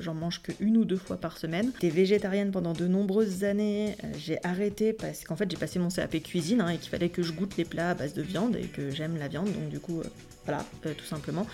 J'en 0.00 0.14
mange 0.14 0.42
que 0.42 0.52
une 0.60 0.76
ou 0.76 0.84
deux 0.84 0.96
fois 0.96 1.16
par 1.16 1.38
semaine. 1.38 1.72
J'étais 1.74 1.94
végétarienne 1.94 2.50
pendant 2.50 2.72
de 2.72 2.86
nombreuses 2.86 3.44
années. 3.44 3.96
j'ai 4.18 4.38
arrêté 4.44 4.92
parce 4.92 5.24
qu'en 5.24 5.36
fait, 5.36 5.50
j'ai 5.50 5.56
passé 5.56 5.78
mon 5.78 5.88
CAP 5.88 6.22
cuisine 6.22 6.60
hein, 6.60 6.68
et 6.68 6.78
qu'il 6.78 6.90
fallait 6.90 7.08
que 7.08 7.22
je 7.22 7.32
goûte 7.32 7.56
les 7.56 7.64
plats 7.64 7.90
à 7.90 7.94
base 7.94 8.14
de 8.14 8.22
viande 8.22 8.56
et 8.56 8.66
que 8.66 8.90
j'aime 8.90 9.16
la 9.18 9.28
viande, 9.28 9.46
donc 9.46 9.68
du 9.70 9.80
coup. 9.80 10.02
Voilà, 10.46 10.64
tout 10.82 11.04
simplement. 11.04 11.46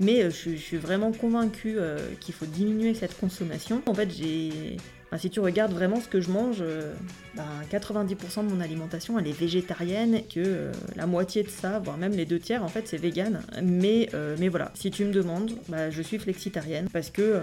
Mais 0.00 0.30
je, 0.30 0.56
suis 0.56 0.76
vraiment 0.76 1.12
convaincue 1.12 1.76
qu'il 2.20 2.34
faut 2.34 2.44
diminuer 2.44 2.92
cette 2.92 3.16
consommation. 3.18 3.82
En 3.86 3.94
fait, 3.94 4.10
j'ai 4.10 4.76
si 5.18 5.30
tu 5.30 5.40
regardes 5.40 5.72
vraiment 5.72 6.00
ce 6.00 6.08
que 6.08 6.20
je 6.20 6.30
mange, 6.30 6.62
90% 6.62 6.62
euh, 6.62 8.14
ben, 8.36 8.42
de 8.42 8.54
mon 8.54 8.60
alimentation 8.60 9.18
elle 9.18 9.28
est 9.28 9.38
végétarienne, 9.38 10.22
que 10.28 10.40
euh, 10.40 10.72
la 10.96 11.06
moitié 11.06 11.42
de 11.42 11.48
ça, 11.48 11.78
voire 11.78 11.98
même 11.98 12.12
les 12.12 12.24
deux 12.24 12.38
tiers 12.38 12.64
en 12.64 12.68
fait 12.68 12.88
c'est 12.88 12.96
vegan. 12.96 13.42
Mais, 13.62 14.08
euh, 14.14 14.36
mais 14.38 14.48
voilà, 14.48 14.70
si 14.74 14.90
tu 14.90 15.04
me 15.04 15.12
demandes, 15.12 15.52
bah, 15.68 15.90
je 15.90 16.02
suis 16.02 16.18
flexitarienne 16.18 16.88
parce 16.92 17.10
que 17.10 17.40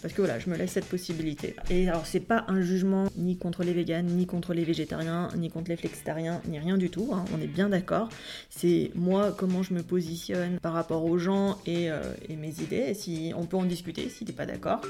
parce 0.00 0.14
que 0.14 0.22
voilà, 0.22 0.38
je 0.38 0.48
me 0.48 0.56
laisse 0.56 0.70
cette 0.70 0.84
possibilité. 0.84 1.56
Et 1.70 1.88
alors, 1.88 2.06
c'est 2.06 2.20
pas 2.20 2.44
un 2.46 2.60
jugement 2.60 3.08
ni 3.16 3.36
contre 3.36 3.64
les 3.64 3.72
véganes, 3.72 4.06
ni 4.06 4.26
contre 4.26 4.54
les 4.54 4.62
végétariens, 4.62 5.28
ni 5.36 5.50
contre 5.50 5.70
les 5.70 5.76
flexitariens, 5.76 6.40
ni 6.46 6.60
rien 6.60 6.78
du 6.78 6.88
tout, 6.88 7.10
hein, 7.12 7.24
on 7.36 7.42
est 7.42 7.48
bien 7.48 7.68
d'accord. 7.68 8.08
C'est 8.48 8.92
moi, 8.94 9.34
comment 9.36 9.64
je 9.64 9.74
me 9.74 9.82
positionne 9.82 10.60
par 10.60 10.72
rapport 10.72 11.04
aux 11.04 11.18
gens 11.18 11.58
et, 11.66 11.88
et 12.28 12.36
mes 12.36 12.60
idées, 12.60 12.84
et 12.90 12.94
si 12.94 13.32
on 13.36 13.44
peut 13.46 13.56
en 13.56 13.64
discuter 13.64 14.08
si 14.08 14.24
t'es 14.24 14.32
pas 14.32 14.46
d'accord. 14.46 14.82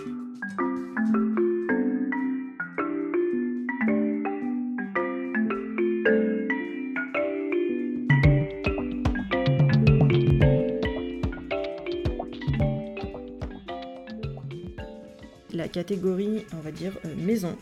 Catégorie, 15.69 16.45
on 16.55 16.61
va 16.61 16.73
dire, 16.73 16.93
euh, 17.05 17.15
maison. 17.17 17.57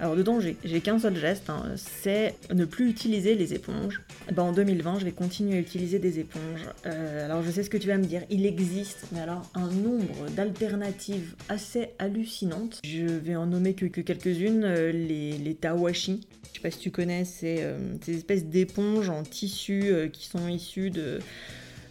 Alors 0.00 0.16
dedans, 0.16 0.40
j'ai 0.40 0.80
qu'un 0.80 0.98
seul 0.98 1.16
geste, 1.16 1.48
hein, 1.48 1.74
c'est 1.76 2.34
ne 2.52 2.64
plus 2.64 2.88
utiliser 2.88 3.36
les 3.36 3.54
éponges. 3.54 4.00
Ben, 4.32 4.42
en 4.42 4.52
2020, 4.52 4.98
je 4.98 5.04
vais 5.04 5.12
continuer 5.12 5.56
à 5.58 5.60
utiliser 5.60 6.00
des 6.00 6.18
éponges. 6.18 6.66
Euh, 6.86 7.24
alors 7.24 7.42
je 7.44 7.50
sais 7.52 7.62
ce 7.62 7.70
que 7.70 7.76
tu 7.76 7.86
vas 7.86 7.98
me 7.98 8.04
dire, 8.04 8.22
il 8.28 8.44
existe, 8.44 9.06
mais 9.12 9.20
alors 9.20 9.48
un 9.54 9.68
nombre 9.68 10.28
d'alternatives 10.34 11.34
assez 11.48 11.90
hallucinantes. 12.00 12.80
Je 12.84 13.04
vais 13.04 13.36
en 13.36 13.46
nommer 13.46 13.74
que, 13.74 13.86
quelques-unes, 13.86 14.64
euh, 14.64 14.90
les, 14.90 15.38
les 15.38 15.54
tawashi. 15.54 16.22
Je 16.48 16.54
sais 16.54 16.62
pas 16.62 16.70
si 16.72 16.78
tu 16.78 16.90
connais, 16.90 17.24
c'est 17.24 17.64
ces 18.04 18.16
espèces 18.16 18.44
d'éponges 18.44 19.08
en 19.08 19.22
tissu 19.22 19.94
qui 20.12 20.26
sont 20.26 20.48
issues 20.48 20.90
de 20.90 21.18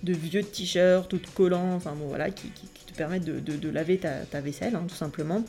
de 0.04 0.14
vieux 0.14 0.44
t-shirts, 0.44 1.10
toutes 1.10 1.34
collants, 1.34 1.74
enfin 1.76 1.94
bon 1.98 2.08
voilà, 2.08 2.30
qui, 2.30 2.50
te 2.92 2.98
permettent 2.98 3.24
de, 3.24 3.70
laver 3.70 3.98
ta, 3.98 4.42
vaisselle, 4.42 4.76
hein, 4.76 4.86
tout 4.88 4.96
simplement. 4.96 5.44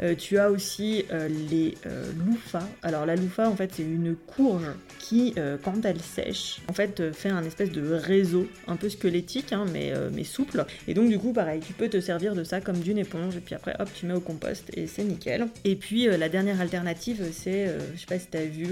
Euh, 0.00 0.14
tu 0.14 0.38
as 0.38 0.50
aussi 0.50 1.04
euh, 1.12 1.28
les 1.28 1.74
euh, 1.86 2.10
loufas. 2.24 2.66
Alors 2.82 3.04
la 3.04 3.16
loufa, 3.16 3.48
en 3.48 3.56
fait, 3.56 3.70
c'est 3.74 3.82
une 3.82 4.16
courge 4.16 4.70
qui, 4.98 5.34
quand 5.62 5.84
elle 5.84 6.00
sèche, 6.00 6.60
en 6.68 6.72
fait, 6.72 7.12
fait 7.12 7.28
un 7.28 7.44
espèce 7.44 7.70
de 7.70 7.92
réseau 7.92 8.48
un 8.66 8.74
peu 8.74 8.88
squelettique, 8.88 9.52
hein, 9.52 9.64
mais, 9.72 10.24
souple. 10.24 10.64
Et 10.88 10.94
donc 10.94 11.08
du 11.08 11.18
coup, 11.18 11.32
pareil, 11.32 11.60
tu 11.64 11.72
peux 11.72 11.88
te 11.88 12.00
servir 12.00 12.34
de 12.34 12.42
ça 12.42 12.60
comme 12.60 12.80
d'une 12.80 12.98
éponge, 12.98 13.36
et 13.36 13.40
puis 13.40 13.54
après, 13.54 13.76
hop, 13.78 13.88
tu 13.94 14.06
mets 14.06 14.14
au 14.14 14.20
compost, 14.20 14.64
et 14.74 14.88
c'est 14.88 15.04
nickel. 15.04 15.46
Et 15.64 15.76
puis 15.76 16.06
la 16.06 16.28
dernière 16.28 16.60
alternative, 16.60 17.24
c'est, 17.32 17.72
je 17.94 18.00
sais 18.00 18.06
pas 18.06 18.18
si 18.18 18.26
tu 18.26 18.36
as 18.36 18.46
vu 18.46 18.66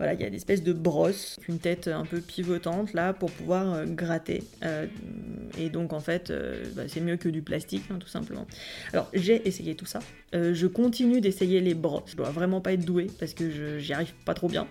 voilà, 0.00 0.14
il 0.14 0.20
y 0.20 0.24
a 0.24 0.28
une 0.28 0.34
espèce 0.34 0.62
de 0.62 0.72
brosse, 0.72 1.38
une 1.46 1.58
tête 1.58 1.86
un 1.86 2.06
peu 2.06 2.22
pivotante 2.22 2.94
là 2.94 3.12
pour 3.12 3.30
pouvoir 3.30 3.74
euh, 3.74 3.84
gratter. 3.84 4.42
Euh, 4.64 4.86
et 5.58 5.68
donc 5.68 5.92
en 5.92 6.00
fait, 6.00 6.30
euh, 6.30 6.64
bah, 6.74 6.84
c'est 6.88 7.02
mieux 7.02 7.18
que 7.18 7.28
du 7.28 7.42
plastique, 7.42 7.82
hein, 7.90 7.98
tout 8.00 8.08
simplement. 8.08 8.46
Alors 8.94 9.10
j'ai 9.12 9.46
essayé 9.46 9.74
tout 9.74 9.84
ça. 9.84 10.00
Je 10.32 10.66
continue 10.66 11.20
d'essayer 11.20 11.60
les 11.60 11.74
brosses. 11.74 12.10
Je 12.12 12.16
dois 12.16 12.30
vraiment 12.30 12.60
pas 12.60 12.72
être 12.72 12.84
douée 12.84 13.08
parce 13.18 13.34
que 13.34 13.78
j'y 13.78 13.92
arrive 13.92 14.12
pas 14.24 14.34
trop 14.34 14.48
bien. 14.48 14.66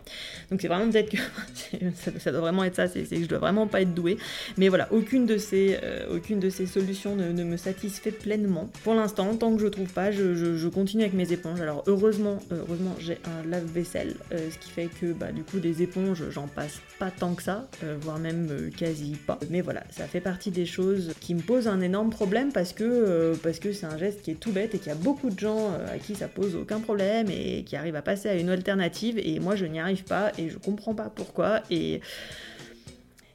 Donc 0.52 0.62
c'est 0.62 0.68
vraiment 0.68 0.90
peut-être 0.90 1.10
que 1.10 1.18
ça, 2.20 2.32
doit 2.32 2.42
vraiment 2.42 2.64
être 2.64 2.76
ça, 2.76 2.88
c'est 2.88 3.04
que 3.04 3.22
je 3.22 3.28
dois 3.28 3.40
vraiment 3.40 3.68
pas 3.68 3.82
être 3.82 3.94
douée. 3.94 4.18
Mais 4.58 4.70
voilà, 4.70 4.88
aucune 4.92 5.26
de 5.26 5.38
ces, 5.38 5.78
aucune 6.12 6.40
de 6.40 6.50
ces 6.50 6.66
solutions 6.66 7.16
ne, 7.16 7.44
me 7.44 7.58
satisfait 7.58 8.12
pleinement. 8.12 8.70
Pour 8.84 8.94
l'instant, 8.94 9.36
tant 9.36 9.56
que 9.56 9.62
je 9.62 9.68
trouve 9.68 9.92
pas, 9.92 10.12
je, 10.12 10.68
continue 10.70 11.04
avec 11.04 11.14
mes 11.14 11.32
éponges. 11.34 11.62
Alors 11.62 11.84
heureusement, 11.88 12.40
heureusement 12.52 12.96
j'ai 13.00 13.18
un 13.26 13.48
lave-vaisselle, 13.50 14.16
ce 14.32 14.58
qui 14.58 14.70
fait 14.70 14.90
que 15.02 15.14
bah, 15.14 15.32
du 15.32 15.44
coup 15.44 15.60
des 15.60 15.82
éponges, 15.82 16.24
j'en 16.30 16.48
passe 16.48 16.82
pas 16.98 17.12
tant 17.12 17.34
que 17.34 17.44
ça, 17.44 17.68
euh, 17.84 17.98
voire 18.00 18.20
même 18.20 18.48
euh, 18.52 18.70
quasi 18.76 19.16
pas. 19.26 19.40
Mais 19.50 19.62
voilà, 19.62 19.84
ça 19.92 20.06
fait 20.06 20.20
partie 20.22 20.52
des 20.52 20.66
choses 20.66 21.14
qui 21.20 21.36
me 21.36 21.42
posent 21.42 21.68
un 21.68 21.82
énorme 21.82 22.10
problème 22.10 22.52
parce 22.52 22.74
que 22.74 22.84
euh, 22.84 23.36
parce 23.42 23.60
que 23.60 23.74
c'est 23.74 23.86
un 23.86 23.98
geste 23.98 24.22
qui 24.22 24.32
est 24.32 24.40
tout 24.40 24.52
bête 24.52 24.76
et 24.76 24.80
qu'il 24.80 24.88
y 24.88 24.92
a 24.92 24.96
beaucoup 24.96 25.30
de 25.30 25.40
gens 25.40 25.49
à 25.50 25.98
qui 25.98 26.16
ça 26.16 26.28
pose 26.28 26.56
aucun 26.56 26.80
problème 26.80 27.28
et 27.30 27.64
qui 27.64 27.76
arrivent 27.76 27.96
à 27.96 28.02
passer 28.02 28.30
à 28.30 28.36
une 28.36 28.50
alternative 28.50 29.18
et 29.18 29.40
moi 29.40 29.56
je 29.56 29.66
n'y 29.66 29.80
arrive 29.80 30.04
pas 30.04 30.32
et 30.38 30.50
je 30.50 30.58
comprends 30.58 30.94
pas 30.94 31.12
pourquoi 31.14 31.62
et 31.70 32.02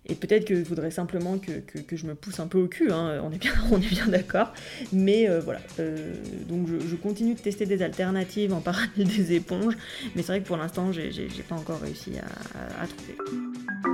et 0.07 0.15
peut-être 0.15 0.45
qu'il 0.45 0.65
faudrait 0.65 0.91
simplement 0.91 1.39
que, 1.39 1.53
je 1.97 2.07
me 2.07 2.15
pousse 2.15 2.39
un 2.39 2.47
peu 2.47 2.59
au 2.59 2.67
cul, 2.67 2.93
hein, 2.93 3.21
on 3.23 3.33
est 3.33 3.39
bien, 3.39 3.53
bien 3.79 4.07
d'accord. 4.09 4.53
Mais 4.93 5.29
euh, 5.29 5.41
voilà, 5.41 5.61
euh, 5.81 6.15
donc 6.47 6.69
je, 6.69 6.97
continue 6.97 7.35
de 7.35 7.41
tester 7.41 7.65
des 7.65 7.83
alternatives 7.83 8.53
en 8.53 8.61
parallèle 8.61 8.91
des 8.97 9.33
éponges, 9.33 9.77
mais 10.15 10.23
c'est 10.23 10.33
vrai 10.33 10.41
que 10.41 10.47
pour 10.47 10.57
l'instant, 10.57 10.93
j'ai 10.93 11.27
pas 11.49 11.55
encore 11.55 11.81
réussi 11.81 12.13
à 12.19 12.87
trouver. 12.87 13.94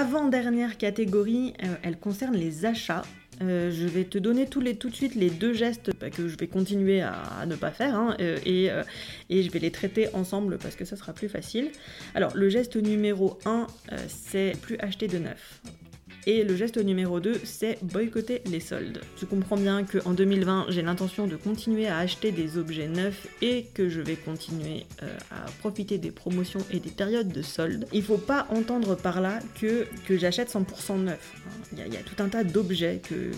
L'avant-dernière 0.00 0.78
catégorie, 0.78 1.52
elle 1.82 1.98
concerne 1.98 2.34
les 2.34 2.64
achats. 2.64 3.02
Euh, 3.42 3.70
je 3.70 3.86
vais 3.86 4.04
te 4.04 4.16
donner 4.16 4.46
tout, 4.46 4.62
de 4.62 4.94
suite 4.94 5.14
les 5.14 5.28
deux 5.28 5.52
gestes 5.52 5.90
bah, 6.00 6.08
que 6.08 6.26
je 6.26 6.38
vais 6.38 6.46
continuer 6.46 7.02
à, 7.02 7.44
ne 7.46 7.54
pas 7.54 7.70
faire 7.70 7.94
hein, 7.94 8.16
euh, 8.18 8.38
et, 8.46 8.70
euh, 8.70 8.82
et, 9.28 9.42
je 9.42 9.50
vais 9.50 9.58
les 9.58 9.70
traiter 9.70 10.08
ensemble 10.14 10.56
parce 10.56 10.74
que 10.74 10.86
ça 10.86 10.96
sera 10.96 11.12
plus 11.12 11.28
facile. 11.28 11.70
Alors 12.14 12.34
le 12.34 12.48
geste 12.48 12.76
numéro 12.76 13.38
1, 13.44 13.66
c'est 14.08 14.56
plus 14.62 14.78
acheter 14.78 15.06
de 15.06 15.18
neuf. 15.18 15.60
Et 16.26 16.44
le 16.44 16.54
geste 16.56 16.76
numéro 16.76 17.20
2, 17.20 17.40
c'est 17.44 17.78
boycotter 17.82 18.42
les 18.46 18.60
soldes. 18.60 19.00
Tu 19.16 19.26
comprends 19.26 19.56
bien 19.56 19.84
qu'en 19.84 20.12
2020, 20.12 20.66
j'ai 20.68 20.82
l'intention 20.82 21.26
de 21.26 21.36
continuer 21.36 21.86
à 21.88 21.98
acheter 21.98 22.30
des 22.30 22.58
objets 22.58 22.88
neufs 22.88 23.26
et 23.40 23.66
que 23.74 23.88
je 23.88 24.00
vais 24.00 24.16
continuer 24.16 24.86
euh, 25.02 25.16
à 25.30 25.50
profiter 25.60 25.98
des 25.98 26.10
promotions 26.10 26.60
et 26.70 26.78
des 26.78 26.90
périodes 26.90 27.32
de 27.32 27.42
soldes. 27.42 27.86
Il 27.92 28.02
faut 28.02 28.18
pas 28.18 28.46
entendre 28.50 28.96
par 28.96 29.20
là 29.20 29.38
que, 29.60 29.86
j'achète 30.10 30.52
100% 30.52 31.00
neuf. 31.00 31.34
Il 31.72 31.78
y, 31.78 31.96
a 31.96 32.00
tout 32.00 32.22
un 32.22 32.28
tas 32.28 32.44
d'objets 32.44 33.00
que 33.04 33.32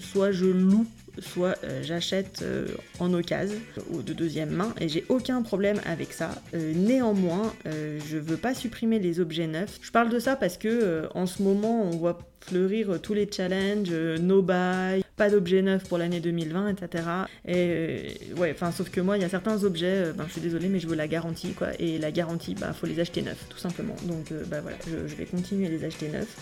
soit 0.00 0.32
je 0.32 0.46
loue 0.46 0.86
soit 1.20 1.56
euh, 1.64 1.82
j'achète 1.82 2.40
euh, 2.42 2.66
en 2.98 3.12
occasion 3.12 3.58
ou 3.90 4.02
de 4.02 4.12
deuxième 4.12 4.50
main 4.50 4.74
et 4.80 4.88
j'ai 4.88 5.04
aucun 5.08 5.42
problème 5.42 5.80
avec 5.84 6.12
ça. 6.12 6.30
Euh, 6.54 6.72
néanmoins, 6.74 7.52
je 7.64 8.18
veux 8.18 8.36
pas 8.36 8.54
supprimer 8.54 8.98
les 8.98 9.20
objets 9.20 9.46
neufs. 9.46 9.78
Je 9.82 9.90
parle 9.90 10.08
de 10.10 10.18
ça 10.18 10.36
parce 10.36 10.56
que 10.56 11.08
en 11.14 11.26
ce 11.26 11.42
moment, 11.42 11.82
on 11.82 11.90
voit 11.90 12.18
fleurir 12.40 13.00
tous 13.02 13.14
les 13.14 13.28
challenges, 13.30 13.90
no 14.20 14.42
buy, 14.42 15.02
pas 15.16 15.28
d'objets 15.28 15.62
neufs 15.62 15.84
pour 15.88 15.98
l'année 15.98 16.20
2020, 16.20 16.68
etc. 16.70 17.04
Et 17.46 18.16
ouais, 18.36 18.52
enfin, 18.52 18.72
sauf 18.72 18.90
que 18.90 19.00
moi, 19.00 19.18
il 19.18 19.22
y 19.22 19.24
a 19.24 19.28
certains 19.28 19.64
objets, 19.64 20.12
ben, 20.16 20.24
je 20.26 20.32
suis 20.32 20.40
désolée, 20.40 20.68
mais 20.68 20.78
je 20.78 20.86
veux 20.86 20.96
la 20.96 21.08
garantie, 21.08 21.52
quoi. 21.52 21.68
Et 21.78 21.98
la 21.98 22.10
garantie, 22.10 22.54
bah, 22.54 22.72
faut 22.72 22.86
les 22.86 23.00
acheter 23.00 23.22
neufs, 23.22 23.44
tout 23.50 23.58
simplement. 23.58 23.96
Donc, 24.04 24.32
bah 24.48 24.60
voilà, 24.60 24.76
je, 24.86 25.08
je 25.08 25.14
vais 25.16 25.26
continuer 25.26 25.66
à 25.66 25.70
les 25.70 25.84
acheter 25.84 26.08
neufs. 26.08 26.36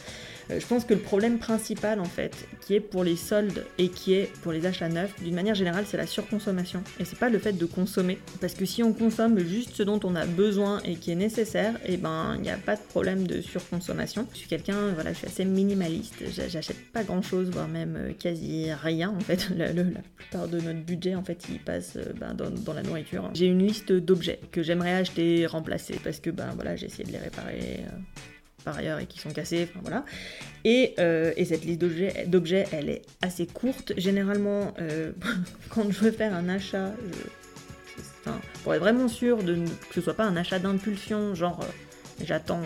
Euh, 0.51 0.61
je 0.61 0.67
pense 0.67 0.85
que 0.85 0.95
le 0.95 1.01
problème 1.01 1.39
principal 1.39 2.01
en 2.01 2.05
fait, 2.05 2.47
qui 2.61 2.75
est 2.75 2.81
pour 2.81 3.05
les 3.05 3.17
soldes 3.17 3.65
et 3.79 3.89
qui 3.89 4.15
est 4.15 4.31
pour 4.43 4.53
les 4.53 4.67
achats 4.67 4.89
neufs, 4.89 5.15
d'une 5.23 5.35
manière 5.35 5.55
générale, 5.55 5.85
c'est 5.87 5.97
la 5.97 6.07
surconsommation. 6.07 6.83
Et 7.01 7.05
c'est 7.05 7.19
pas 7.19 7.29
le 7.29 7.39
fait 7.39 7.53
de 7.53 7.67
consommer. 7.67 8.19
Parce 8.41 8.55
que 8.55 8.65
si 8.65 8.83
on 8.83 8.93
consomme 8.93 9.39
juste 9.39 9.75
ce 9.75 9.83
dont 9.83 10.01
on 10.05 10.15
a 10.15 10.27
besoin 10.27 10.81
et 10.85 10.95
qui 10.95 11.11
est 11.11 11.17
nécessaire, 11.17 11.75
et 11.85 11.95
eh 11.95 11.97
ben 11.97 12.35
il 12.37 12.43
n'y 12.43 12.51
a 12.51 12.57
pas 12.57 12.77
de 12.77 12.83
problème 12.83 13.27
de 13.27 13.41
surconsommation. 13.41 14.27
Je 14.33 14.39
suis 14.39 14.49
quelqu'un, 14.49 14.93
voilà, 14.95 15.13
je 15.13 15.19
suis 15.19 15.27
assez 15.27 15.45
minimaliste. 15.45 16.25
J'achète 16.49 16.93
pas 16.93 17.05
grand 17.05 17.23
chose, 17.23 17.51
voire 17.51 17.69
même 17.69 17.97
euh, 17.97 18.13
quasi 18.13 18.73
rien 18.73 19.11
en 19.11 19.21
fait. 19.21 19.49
La, 19.57 19.67
plupart 20.17 20.49
de 20.49 20.61
notre 20.61 20.81
budget 20.81 21.15
en 21.15 21.23
fait, 21.23 21.45
il 21.51 21.59
passe 21.59 21.95
euh, 21.97 22.13
ben, 22.19 22.35
dans, 22.35 22.73
la 22.73 22.83
nourriture. 22.83 23.31
J'ai 23.35 23.47
une 23.47 23.67
liste 23.67 23.93
d'objets 23.93 24.41
que 24.53 24.63
j'aimerais 24.63 24.93
acheter, 24.93 25.41
et 25.41 25.47
remplacer 25.47 25.99
parce 26.03 26.21
que 26.21 26.31
ben 26.31 26.51
voilà, 26.55 26.77
j'ai 26.77 26.87
essayé 26.87 27.05
de 27.05 27.13
les 27.13 27.19
réparer 27.19 27.85
ailleurs 28.75 28.99
et 28.99 29.07
qui 29.07 29.19
sont 29.19 29.31
cassés, 29.31 29.69
enfin 29.71 29.81
voilà. 29.83 30.05
Et, 30.65 30.95
euh, 30.99 31.33
et 31.37 31.45
cette 31.45 31.65
liste 31.65 31.81
d'objets, 32.27 32.67
elle 32.73 32.89
est 32.89 33.03
assez 33.23 33.47
courte. 33.47 33.93
Généralement, 33.97 34.75
euh, 34.81 35.13
quand 35.71 35.91
je 35.91 35.99
veux 36.01 36.11
faire 36.11 36.35
un 36.35 36.49
achat, 36.49 36.93
pour 38.65 38.75
être 38.75 38.81
vraiment 38.81 39.09
sûr 39.09 39.43
de, 39.43 39.55
que 39.55 39.95
ce 39.95 40.01
soit 40.01 40.15
pas 40.15 40.25
un 40.25 40.37
achat 40.37 40.59
d'impulsion, 40.59 41.35
genre 41.35 41.65
j'attends 42.23 42.63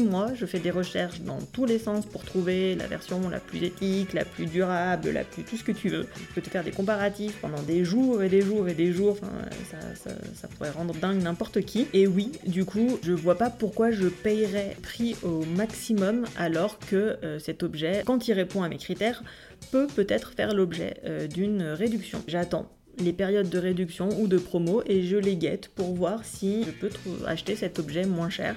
mois, 0.00 0.32
je 0.34 0.46
fais 0.46 0.58
des 0.58 0.70
recherches 0.70 1.20
dans 1.20 1.38
tous 1.52 1.66
les 1.66 1.78
sens 1.78 2.06
pour 2.06 2.24
trouver 2.24 2.74
la 2.74 2.86
version 2.86 3.28
la 3.28 3.40
plus 3.40 3.62
éthique, 3.62 4.12
la 4.12 4.24
plus 4.24 4.46
durable, 4.46 5.10
la 5.10 5.24
plus 5.24 5.42
tout 5.44 5.56
ce 5.56 5.64
que 5.64 5.72
tu 5.72 5.88
veux. 5.88 6.06
Je 6.16 6.34
peux 6.34 6.40
te 6.40 6.50
faire 6.50 6.64
des 6.64 6.70
comparatifs 6.70 7.36
pendant 7.40 7.62
des 7.62 7.84
jours 7.84 8.22
et 8.22 8.28
des 8.28 8.40
jours 8.40 8.68
et 8.68 8.74
des 8.74 8.92
jours, 8.92 9.12
enfin, 9.12 9.32
ça, 9.70 10.10
ça, 10.34 10.48
pourrait 10.48 10.70
rendre 10.70 10.94
dingue 10.94 11.22
n'importe 11.22 11.60
qui. 11.62 11.86
Et 11.92 12.06
oui, 12.06 12.32
du 12.46 12.64
coup, 12.64 12.98
je 13.02 13.12
vois 13.12 13.36
pas 13.36 13.50
pourquoi 13.50 13.90
je 13.90 14.08
payerais 14.08 14.76
prix 14.82 15.16
au 15.22 15.44
maximum 15.44 16.24
alors 16.36 16.78
que 16.78 17.18
euh, 17.22 17.38
cet 17.38 17.62
objet, 17.62 18.02
quand 18.04 18.28
il 18.28 18.32
répond 18.32 18.62
à 18.62 18.68
mes 18.68 18.78
critères, 18.78 19.22
peut 19.70 19.86
peut-être 19.86 20.32
faire 20.32 20.54
l'objet 20.54 20.96
euh, 21.04 21.26
d'une 21.26 21.62
réduction. 21.62 22.22
J'attends 22.26 22.70
les 22.98 23.12
périodes 23.12 23.48
de 23.48 23.58
réduction 23.58 24.08
ou 24.20 24.28
de 24.28 24.38
promo 24.38 24.82
et 24.86 25.02
je 25.02 25.16
les 25.16 25.36
guette 25.36 25.68
pour 25.68 25.94
voir 25.94 26.24
si 26.24 26.64
je 26.64 26.70
peux 26.70 26.90
acheter 27.26 27.56
cet 27.56 27.78
objet 27.78 28.04
moins 28.04 28.30
cher. 28.30 28.56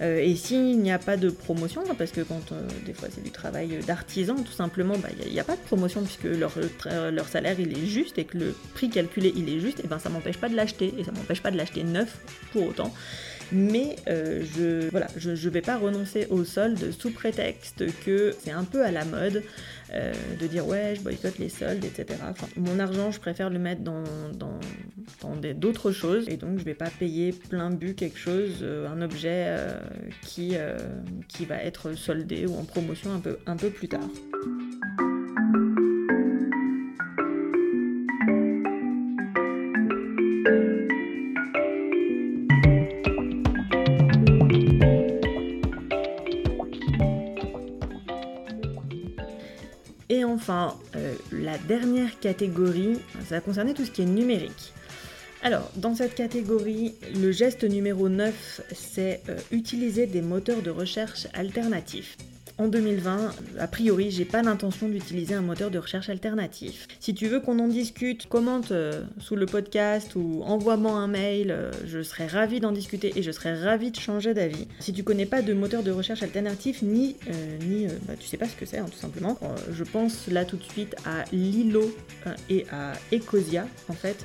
Euh, 0.00 0.20
et 0.20 0.36
s'il 0.36 0.78
n'y 0.78 0.92
a 0.92 0.98
pas 0.98 1.16
de 1.16 1.28
promotion, 1.28 1.82
hein, 1.88 1.94
parce 1.98 2.12
que 2.12 2.20
quand 2.20 2.52
euh, 2.52 2.62
des 2.86 2.92
fois 2.92 3.08
c'est 3.10 3.22
du 3.22 3.32
travail 3.32 3.80
d'artisan, 3.84 4.36
tout 4.36 4.52
simplement, 4.52 4.96
bah, 4.96 5.08
il 5.26 5.32
n'y 5.32 5.40
a, 5.40 5.44
pas 5.44 5.56
de 5.56 5.60
promotion 5.60 6.02
puisque 6.02 6.24
leur, 6.38 6.52
leur 7.10 7.26
salaire 7.26 7.58
il 7.58 7.76
est 7.76 7.86
juste 7.86 8.16
et 8.18 8.24
que 8.24 8.38
le 8.38 8.54
prix 8.74 8.90
calculé 8.90 9.32
il 9.34 9.48
est 9.48 9.58
juste, 9.58 9.80
et 9.80 9.88
ben 9.88 9.98
ça 9.98 10.08
m'empêche 10.08 10.38
pas 10.38 10.48
de 10.48 10.54
l'acheter 10.54 10.94
et 10.96 11.04
ça 11.04 11.10
m'empêche 11.10 11.42
pas 11.42 11.50
de 11.50 11.56
l'acheter 11.56 11.82
neuf 11.82 12.18
pour 12.52 12.68
autant 12.68 12.92
mais 13.52 13.96
euh, 14.08 14.44
je 14.56 14.90
voilà, 14.90 15.06
je, 15.16 15.34
je, 15.34 15.48
vais 15.48 15.62
pas 15.62 15.76
renoncer 15.76 16.26
au 16.30 16.44
solde 16.44 16.92
sous 16.98 17.10
prétexte 17.10 17.84
que 18.04 18.34
c'est 18.38 18.50
un 18.50 18.64
peu 18.64 18.84
à 18.84 18.90
la 18.90 19.04
mode 19.04 19.42
euh, 19.92 20.12
de 20.40 20.46
dire 20.46 20.66
ouais 20.66 20.94
je 20.96 21.02
boycotte 21.02 21.38
les 21.38 21.48
soldes, 21.48 21.84
etc. 21.84 22.18
Mon 22.56 22.78
argent, 22.78 23.10
je 23.10 23.20
préfère 23.20 23.50
le 23.50 23.58
mettre 23.58 23.82
dans, 23.82 24.04
d'autres 25.54 25.92
choses 25.92 26.28
et 26.28 26.36
donc 26.36 26.58
je 26.58 26.64
vais 26.64 26.74
pas 26.74 26.90
payer 26.90 27.32
plein 27.32 27.70
but 27.70 27.94
quelque 27.94 28.18
chose, 28.18 28.58
euh, 28.62 28.88
un 28.88 29.00
objet 29.02 29.56
qui, 30.22 30.54
qui 31.28 31.44
va 31.44 31.62
être 31.62 31.92
soldé 31.94 32.46
ou 32.46 32.56
en 32.56 32.64
promotion 32.64 33.12
un 33.12 33.20
peu, 33.20 33.38
un 33.46 33.56
peu 33.56 33.70
plus 33.70 33.88
tard. 33.88 34.08
Enfin, 50.28 50.76
euh, 50.96 51.14
la 51.32 51.58
dernière 51.58 52.18
catégorie, 52.20 52.98
ça 53.28 53.36
va 53.36 53.40
concerner 53.40 53.74
tout 53.74 53.84
ce 53.84 53.90
qui 53.90 54.02
est 54.02 54.06
numérique. 54.06 54.72
Alors, 55.42 55.70
dans 55.76 55.94
cette 55.94 56.14
catégorie, 56.14 56.94
le 57.14 57.30
geste 57.30 57.64
numéro 57.64 58.08
9, 58.08 58.60
c'est 58.72 59.22
euh, 59.28 59.38
utiliser 59.52 60.06
des 60.06 60.22
moteurs 60.22 60.62
de 60.62 60.70
recherche 60.70 61.28
alternatifs 61.32 62.16
en 62.58 62.66
2020, 62.66 63.30
a 63.60 63.66
priori, 63.68 64.10
j'ai 64.10 64.24
pas 64.24 64.42
l'intention 64.42 64.88
d'utiliser 64.88 65.34
un 65.34 65.42
moteur 65.42 65.70
de 65.70 65.78
recherche 65.78 66.08
alternatif. 66.08 66.88
Si 66.98 67.14
tu 67.14 67.28
veux 67.28 67.38
qu'on 67.38 67.60
en 67.60 67.68
discute, 67.68 68.26
commente 68.26 68.72
euh, 68.72 69.04
sous 69.20 69.36
le 69.36 69.46
podcast 69.46 70.16
ou 70.16 70.42
envoie-moi 70.44 70.90
un 70.90 71.06
mail, 71.06 71.52
euh, 71.52 71.70
je 71.86 72.02
serais 72.02 72.26
ravie 72.26 72.58
d'en 72.58 72.72
discuter 72.72 73.12
et 73.14 73.22
je 73.22 73.30
serais 73.30 73.54
ravie 73.54 73.92
de 73.92 74.00
changer 74.00 74.34
d'avis. 74.34 74.66
Si 74.80 74.92
tu 74.92 75.04
connais 75.04 75.24
pas 75.24 75.40
de 75.40 75.54
moteur 75.54 75.84
de 75.84 75.92
recherche 75.92 76.24
alternatif, 76.24 76.82
ni, 76.82 77.16
euh, 77.28 77.58
ni 77.64 77.86
bah, 78.08 78.14
tu 78.18 78.26
sais 78.26 78.36
pas 78.36 78.48
ce 78.48 78.56
que 78.56 78.66
c'est, 78.66 78.78
hein, 78.78 78.86
tout 78.90 78.98
simplement, 78.98 79.38
je 79.72 79.84
pense 79.84 80.26
là 80.26 80.44
tout 80.44 80.56
de 80.56 80.64
suite 80.64 80.96
à 81.06 81.24
Lilo 81.32 81.94
et 82.50 82.66
à 82.72 82.94
Ecosia, 83.12 83.68
en 83.88 83.92
fait. 83.92 84.16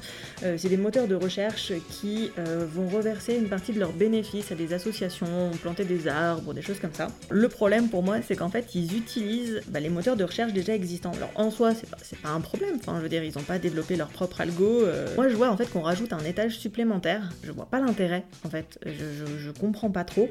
c'est 0.42 0.70
des 0.70 0.78
moteurs 0.78 1.08
de 1.08 1.16
recherche 1.16 1.72
qui 1.90 2.32
vont 2.38 2.88
reverser 2.88 3.36
une 3.36 3.48
partie 3.48 3.74
de 3.74 3.80
leurs 3.80 3.94
bénéfices 3.94 4.52
à 4.52 4.56
des 4.56 4.74
associations, 4.74 5.52
planter 5.62 5.86
des 5.86 6.08
arbres, 6.08 6.54
des 6.54 6.62
choses 6.62 6.80
comme 6.80 6.94
ça. 6.94 7.08
Le 7.30 7.48
problème 7.48 7.90
pour 7.90 8.04
moi, 8.04 8.18
c'est 8.28 8.36
qu'en 8.36 8.50
fait, 8.50 8.76
ils 8.76 8.98
utilisent 8.98 9.62
bah, 9.68 9.80
les 9.80 9.90
moteurs 9.90 10.16
de 10.16 10.24
recherche 10.24 10.54
déjà 10.54 10.74
existants. 10.74 11.12
Alors 11.16 11.32
en 11.36 11.52
soi, 11.52 11.74
c'est 11.74 11.90
pas, 11.90 11.98
pas 12.22 12.30
un 12.30 12.42
problème. 12.42 12.78
Je 12.86 12.92
veux 12.92 13.10
dire, 13.10 13.24
ils 13.24 13.36
n'ont 13.36 13.44
pas 13.44 13.60
développé 13.60 13.96
leur 13.96 14.08
propre 14.08 14.42
algo. 14.42 14.82
Euh. 14.82 15.08
Moi, 15.16 15.30
je 15.30 15.36
vois 15.36 15.50
en 15.50 15.58
fait 15.58 15.70
qu'on 15.70 15.82
rajoute 15.82 16.14
un 16.14 16.24
étage 16.24 16.58
supplémentaire. 16.58 17.32
Je 17.44 17.52
vois 17.52 17.66
pas 17.66 17.80
l'intérêt, 17.80 18.24
en 18.46 18.50
fait. 18.50 18.80
Je, 18.86 19.38
je, 19.38 19.52
comprends 19.52 19.90
pas 19.90 20.04
trop. 20.04 20.30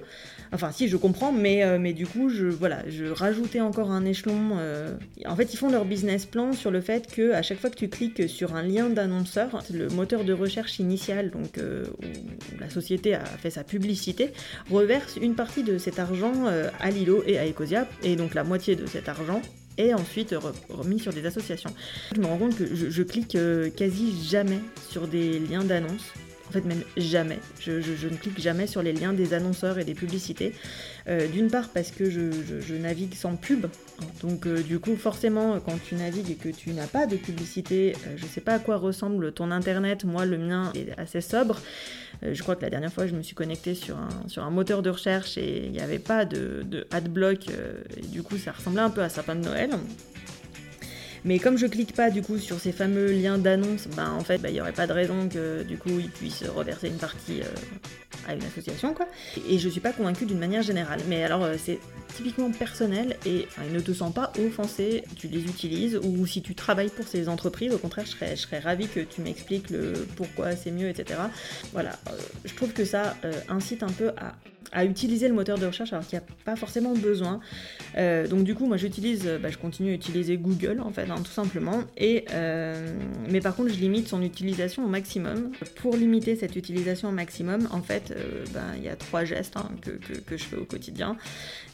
Enfin, 0.53 0.73
si, 0.73 0.89
je 0.89 0.97
comprends, 0.97 1.33
mais, 1.33 1.65
euh, 1.65 1.79
mais 1.79 1.93
du 1.93 2.07
coup, 2.07 2.29
je, 2.29 2.47
voilà, 2.47 2.83
je 2.89 3.07
rajoutais 3.07 3.61
encore 3.61 3.91
un 3.91 4.05
échelon. 4.05 4.57
Euh. 4.59 4.95
En 5.27 5.37
fait, 5.37 5.53
ils 5.53 5.57
font 5.57 5.71
leur 5.71 5.85
business 5.85 6.27
plan 6.27 6.53
sur 6.53 6.71
le 6.71 6.81
fait 6.81 7.11
que 7.11 7.33
à 7.33 7.43
chaque 7.43 7.59
fois 7.59 7.71
que 7.71 7.77
tu 7.77 7.89
cliques 7.89 8.29
sur 8.29 8.55
un 8.55 8.63
lien 8.63 8.89
d'annonceur, 8.89 9.63
le 9.73 9.89
moteur 9.89 10.25
de 10.25 10.33
recherche 10.33 10.79
initial, 10.79 11.31
donc 11.31 11.59
où 11.59 12.61
la 12.61 12.71
société 12.71 13.15
a 13.15 13.25
fait 13.25 13.51
sa 13.51 13.65
publicité, 13.65 14.33
reverse 14.71 15.17
une 15.21 15.35
partie 15.35 15.63
de 15.63 15.79
cet 15.79 15.99
argent 15.99 16.33
à 16.81 16.91
Lilo 16.91 17.23
et 17.27 17.39
à 17.39 17.47
Ecosia 17.47 17.82
et 18.03 18.17
donc 18.17 18.35
la 18.35 18.45
moitié 18.45 18.77
de 18.77 18.87
cet 18.87 19.09
argent 19.09 19.43
est 19.79 19.95
ensuite 19.95 20.35
remis 20.69 20.99
sur 20.99 21.13
des 21.13 21.27
associations. 21.27 21.75
Je 22.15 22.21
me 22.21 22.27
rends 22.27 22.39
compte 22.39 22.57
que 22.57 22.67
je, 22.67 23.03
clique 23.03 23.35
euh, 23.37 23.71
quasi 23.71 24.13
jamais 24.23 24.61
sur 24.89 25.09
des 25.09 25.39
liens 25.39 25.65
d'annonce. 25.65 26.13
En 26.49 26.53
fait, 26.53 26.67
même 26.67 26.83
jamais. 26.99 27.39
Je, 27.61 27.73
ne 27.73 28.17
clique 28.17 28.39
jamais 28.39 28.67
sur 28.67 28.83
les 28.83 28.93
liens 28.93 29.15
des 29.15 29.33
annonceurs 29.33 29.79
et 29.79 29.85
des 29.85 29.95
publicités. 29.95 30.53
Euh, 31.09 31.27
d'une 31.27 31.51
part 31.51 31.71
parce 31.71 31.91
que 31.91 32.11
je, 32.11 32.75
navigue 32.75 33.15
sans 33.15 33.37
pub. 33.37 33.67
Donc 34.21 34.47
euh, 34.47 34.63
du 34.63 34.79
coup, 34.79 34.97
forcément, 34.97 35.59
quand 35.61 35.79
tu 35.83 35.95
navigues 35.95 36.31
et 36.31 36.35
que 36.35 36.51
tu 36.51 36.73
n'as 36.73 36.87
pas 36.87 37.07
de 37.07 37.17
publicité, 37.17 37.95
je 38.17 38.27
sais 38.27 38.43
pas 38.43 38.55
à 38.55 38.59
quoi 38.59 38.77
ressemble 38.77 39.33
ton 39.33 39.51
internet. 39.51 40.05
Moi, 40.05 40.27
le 40.27 40.37
mien 40.37 40.73
est 40.75 40.99
assez 40.99 41.23
sobre. 41.23 41.59
Euh, 42.25 42.35
je 42.35 42.43
crois 42.43 42.57
que 42.57 42.63
la 42.63 42.71
dernière 42.71 42.93
fois, 42.93 43.07
je 43.07 43.15
me 43.15 43.23
suis 43.23 43.35
connectée 43.35 43.75
sur 43.75 43.97
un, 43.97 44.51
moteur 44.51 44.83
de 44.83 44.91
recherche 44.91 45.37
et 45.39 45.67
il 45.67 45.73
n'y 45.73 45.81
avait 45.81 45.99
pas 45.99 46.25
de, 46.25 46.63
de 46.65 46.87
adblock. 46.91 47.49
Euh, 47.51 47.83
et 47.97 48.07
du 48.07 48.23
coup, 48.23 48.39
ça 48.39 48.53
ressemblait 48.53 48.83
un 48.83 48.91
peu 48.91 49.03
à 49.03 49.09
sapin 49.09 49.35
de 49.35 49.45
Noël. 49.45 49.71
Mais 51.25 51.39
comme 51.39 51.57
je 51.57 51.67
clique 51.67 51.95
pas 51.95 52.11
du 52.11 52.21
coup 52.21 52.39
sur 52.39 52.59
ces 52.59 52.73
fameux 52.73 53.13
liens 53.13 53.39
d'annonce, 53.39 53.87
ben 53.97 54.11
en 54.11 54.25
fait, 54.25 54.39
ben, 54.39 54.49
il 54.49 54.55
n'y 54.55 54.61
aurait 54.61 54.73
pas 54.73 54.89
de 54.89 54.93
raison 54.93 55.29
que 55.29 55.63
du 55.63 55.79
coup 55.79 56.01
ils 56.01 56.11
puissent 56.11 56.45
reverser 56.45 56.89
une 56.89 56.97
partie 56.97 57.43
euh, 57.43 57.47
à 58.27 58.35
une 58.35 58.43
association, 58.45 58.95
quoi. 58.95 59.07
Et 59.49 59.59
je 59.59 59.69
suis 59.69 59.81
pas 59.81 59.93
convaincue 59.93 60.27
d'une 60.27 60.39
manière 60.39 60.63
générale. 60.63 61.01
Mais 61.09 61.25
alors, 61.25 61.43
euh, 61.43 61.55
c'est 61.59 61.81
typiquement 62.15 62.51
personnel 62.51 63.17
et 63.25 63.49
ne 63.73 63.81
te 63.81 63.93
sens 63.93 64.13
pas 64.13 64.33
offensé, 64.39 65.05
tu 65.17 65.29
les 65.29 65.45
utilises, 65.45 65.99
ou 66.03 66.27
si 66.27 66.43
tu 66.43 66.55
travailles 66.55 66.91
pour 66.91 67.07
ces 67.07 67.29
entreprises, 67.29 67.73
au 67.73 67.79
contraire, 67.79 68.05
je 68.07 68.11
serais, 68.11 68.37
je 68.37 68.43
serais 68.43 68.59
ravie 68.59 68.89
que 68.89 69.01
tu 69.01 69.23
m'expliques 69.23 69.71
le 69.71 70.07
pourquoi 70.17 70.55
c'est 70.57 70.71
mieux, 70.71 70.89
etc. 70.89 71.21
Voilà, 71.73 71.99
euh, 72.09 72.13
je 72.45 72.55
trouve 72.55 72.73
que 72.73 72.85
ça 72.85 73.17
euh, 73.25 73.33
incite 73.49 73.83
un 73.83 73.91
peu 73.91 74.11
à 74.11 74.35
à 74.73 74.85
utiliser 74.85 75.29
le 75.29 75.35
moteur 75.35 75.59
de 75.59 75.67
recherche 75.67 75.93
alors 75.93 76.07
qu'il 76.07 76.19
n'y 76.19 76.25
a 76.25 76.29
pas 76.45 76.57
forcément 76.57 76.95
besoin. 76.95 77.41
Euh, 77.99 78.27
donc 78.27 78.45
du 78.45 78.55
coup, 78.55 78.67
moi 78.67 78.79
j'utilise, 78.79 79.29
bah, 79.41 79.51
je 79.51 79.59
continue 79.59 79.91
à 79.91 79.95
utiliser 79.95 80.39
Google 80.39 80.81
en 80.81 80.91
fait, 80.91 81.09
hein, 81.11 81.17
tout 81.23 81.31
simplement. 81.31 81.83
Et, 81.97 82.25
euh, 82.33 82.95
mais 83.29 83.41
par 83.41 83.55
contre, 83.55 83.71
je 83.71 83.79
limite 83.79 84.09
son 84.09 84.23
utilisation 84.23 84.85
au 84.85 84.89
maximum. 84.89 85.53
Pour 85.77 85.97
limiter 85.97 86.37
cette 86.37 86.57
utilisation 86.57 87.11
au 87.11 87.13
maximum, 87.13 87.69
en 87.71 87.83
fait, 87.83 88.13
euh, 88.17 88.45
ben, 88.55 88.65
il 88.77 88.83
y 88.83 88.89
a 88.89 88.97
trois 88.97 89.25
gestes 89.25 89.57
hein, 89.57 89.71
que, 89.83 89.91
que, 89.91 90.37
je 90.37 90.45
fais 90.45 90.57
au 90.57 90.65
quotidien. 90.65 91.17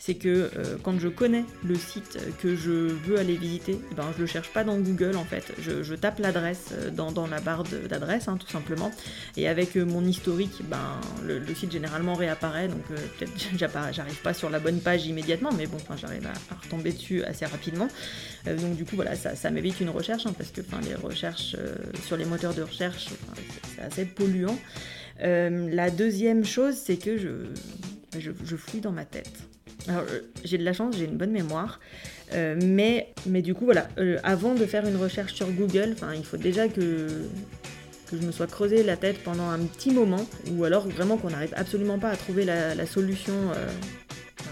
C'est 0.01 0.15
que 0.15 0.51
quand 0.83 0.99
je 0.99 1.09
connais 1.09 1.45
le 1.65 1.75
site 1.75 2.19
que 2.41 2.57
je 2.57 2.71
veux 2.71 3.19
aller 3.19 3.37
visiter, 3.37 3.79
eh 3.93 3.95
ben, 3.95 4.07
je 4.17 4.23
le 4.23 4.27
cherche 4.27 4.51
pas 4.55 4.65
dans 4.65 4.79
Google 4.79 5.17
en 5.17 5.25
fait. 5.25 5.53
Je, 5.61 5.95
tape 5.95 6.19
l'adresse 6.19 6.73
dans, 6.93 7.13
dans, 7.13 7.27
la 7.27 7.41
barre 7.41 7.65
d'adresse, 7.89 8.27
hein, 8.27 8.39
tout 8.39 8.51
simplement. 8.51 8.91
Et 9.37 9.49
avec 9.49 9.77
mon 9.77 10.03
historique, 10.05 10.63
ben, 10.71 10.99
le, 11.27 11.39
le 11.39 11.55
site 11.55 11.73
généralement 11.73 12.15
réapparaît. 12.15 12.69
Donc 12.69 12.88
peut-être 12.94 13.33
j'arrive 13.92 14.20
pas 14.22 14.35
sur 14.35 14.51
la 14.51 14.59
bonne 14.59 14.81
page 14.81 15.07
immédiatement, 15.07 15.51
mais 15.53 15.66
bon, 15.66 15.79
j'arrive 15.96 16.27
à, 16.27 16.55
retomber 16.55 16.92
dessus 16.92 17.22
assez 17.24 17.46
rapidement. 17.46 17.88
Euh, 18.46 18.57
donc 18.57 18.77
du 18.77 18.85
coup, 18.85 18.96
voilà, 18.96 19.14
ça, 19.14 19.51
m'évite 19.51 19.81
une 19.81 19.90
recherche, 19.90 20.27
hein, 20.27 20.35
parce 20.37 20.51
que 20.51 20.61
les 20.87 20.94
recherches 20.94 21.57
euh, 21.59 21.74
sur 22.07 22.16
les 22.16 22.24
moteurs 22.24 22.55
de 22.55 22.62
recherche, 22.62 23.09
c'est 23.74 23.83
assez 23.83 24.05
polluant. 24.05 24.59
Euh, 25.22 25.68
la 25.72 25.90
deuxième 25.90 26.44
chose, 26.44 26.77
c'est 26.77 26.96
que 26.96 27.18
je, 27.18 27.29
je, 28.18 28.57
fouille 28.57 28.81
dans 28.81 28.92
ma 28.92 29.05
tête. 29.05 29.33
Alors, 29.88 30.05
j'ai 30.44 30.59
de 30.59 30.64
la 30.64 30.72
chance, 30.72 30.96
j'ai 30.96 31.05
une 31.05 31.16
bonne 31.16 31.31
mémoire, 31.31 31.81
mais, 32.33 33.09
mais 33.27 33.42
du 33.42 33.55
coup, 33.55 33.64
voilà, 33.64 33.88
avant 34.22 34.55
de 34.55 34.66
faire 34.66 34.87
une 34.87 34.96
recherche 34.96 35.35
sur 35.35 35.51
Google, 35.51 35.96
il 36.14 36.24
faut 36.24 36.37
déjà 36.37 36.68
que 36.68 37.09
que 38.09 38.16
je 38.16 38.27
me 38.27 38.33
sois 38.33 38.47
creusé 38.47 38.83
la 38.83 38.97
tête 38.97 39.23
pendant 39.23 39.49
un 39.49 39.59
petit 39.59 39.90
moment, 39.90 40.27
ou 40.53 40.64
alors 40.64 40.88
vraiment 40.88 41.16
qu'on 41.16 41.31
n'arrive 41.31 41.53
absolument 41.57 41.99
pas 41.99 42.11
à 42.11 42.16
trouver 42.16 42.44
la, 42.44 42.87
solution 42.87 43.35
euh, 43.55 43.66